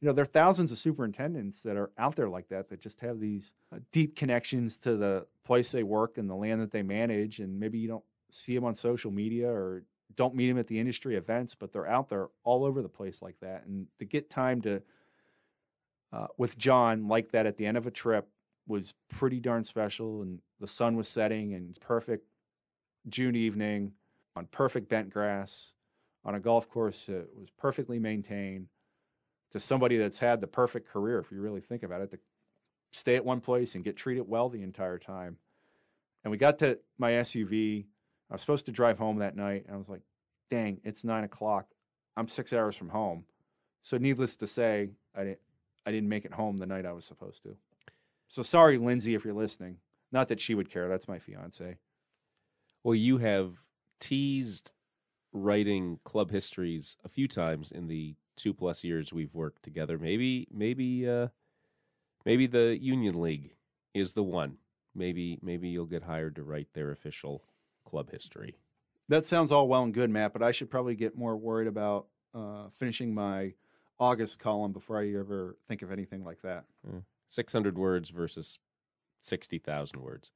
[0.00, 3.00] you know, there are thousands of superintendents that are out there like that that just
[3.00, 6.82] have these uh, deep connections to the place they work and the land that they
[6.82, 7.38] manage.
[7.38, 9.84] And maybe you don't see them on social media or
[10.14, 13.22] don't meet them at the industry events, but they're out there all over the place
[13.22, 13.64] like that.
[13.66, 14.82] And to get time to,
[16.12, 18.28] uh, with John like that at the end of a trip
[18.68, 20.20] was pretty darn special.
[20.20, 22.26] And the sun was setting and perfect
[23.08, 23.92] June evening
[24.34, 25.72] on perfect bent grass
[26.22, 28.68] on a golf course that was perfectly maintained
[29.52, 32.18] to somebody that's had the perfect career, if you really think about it, to
[32.92, 35.38] stay at one place and get treated well the entire time.
[36.24, 37.84] And we got to my SUV.
[38.30, 39.64] I was supposed to drive home that night.
[39.66, 40.02] And I was like,
[40.50, 41.66] dang, it's nine o'clock.
[42.16, 43.24] I'm six hours from home.
[43.82, 45.40] So needless to say, I didn't
[45.86, 47.56] I didn't make it home the night I was supposed to.
[48.28, 49.76] So sorry, Lindsay, if you're listening.
[50.10, 50.88] Not that she would care.
[50.88, 51.76] That's my fiance.
[52.82, 53.52] Well, you have
[54.00, 54.72] teased
[55.32, 59.98] writing club histories a few times in the two plus years we've worked together.
[59.98, 61.28] Maybe, maybe, uh,
[62.24, 63.54] maybe the Union League
[63.94, 64.58] is the one.
[64.94, 67.42] Maybe, maybe you'll get hired to write their official
[67.84, 68.56] club history.
[69.08, 72.06] That sounds all well and good, Matt, but I should probably get more worried about
[72.34, 73.54] uh, finishing my
[73.98, 76.64] August column before I ever think of anything like that.
[77.28, 78.58] Six hundred words versus
[79.20, 80.32] sixty thousand words.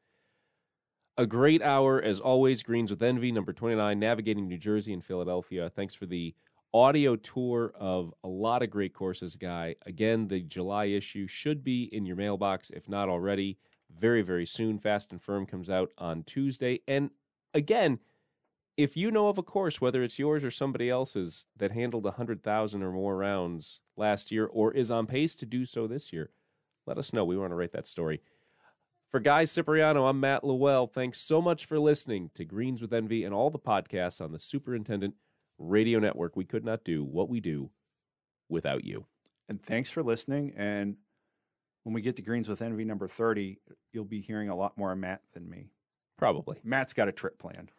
[1.18, 2.62] A great hour as always.
[2.62, 5.68] Greens with Envy, number twenty nine, navigating New Jersey and Philadelphia.
[5.68, 6.34] Thanks for the
[6.72, 9.76] audio tour of a lot of great courses, guy.
[9.86, 13.58] Again, the July issue should be in your mailbox, if not already,
[13.98, 14.78] very, very soon.
[14.78, 16.80] Fast and Firm comes out on Tuesday.
[16.86, 17.10] And
[17.52, 17.98] again,
[18.76, 22.82] if you know of a course, whether it's yours or somebody else's, that handled 100,000
[22.82, 26.30] or more rounds last year or is on pace to do so this year,
[26.86, 27.24] let us know.
[27.24, 28.20] We want to write that story.
[29.10, 30.90] For Guy Cipriano, I'm Matt LaWell.
[30.90, 34.38] Thanks so much for listening to Greens with Envy and all the podcasts on the
[34.38, 35.14] Superintendent
[35.60, 36.34] Radio Network.
[36.34, 37.70] We could not do what we do
[38.48, 39.06] without you.
[39.48, 40.54] And thanks for listening.
[40.56, 40.96] And
[41.84, 43.58] when we get to Greens with Envy number 30,
[43.92, 45.70] you'll be hearing a lot more of Matt than me.
[46.18, 46.58] Probably.
[46.64, 47.70] Matt's got a trip planned.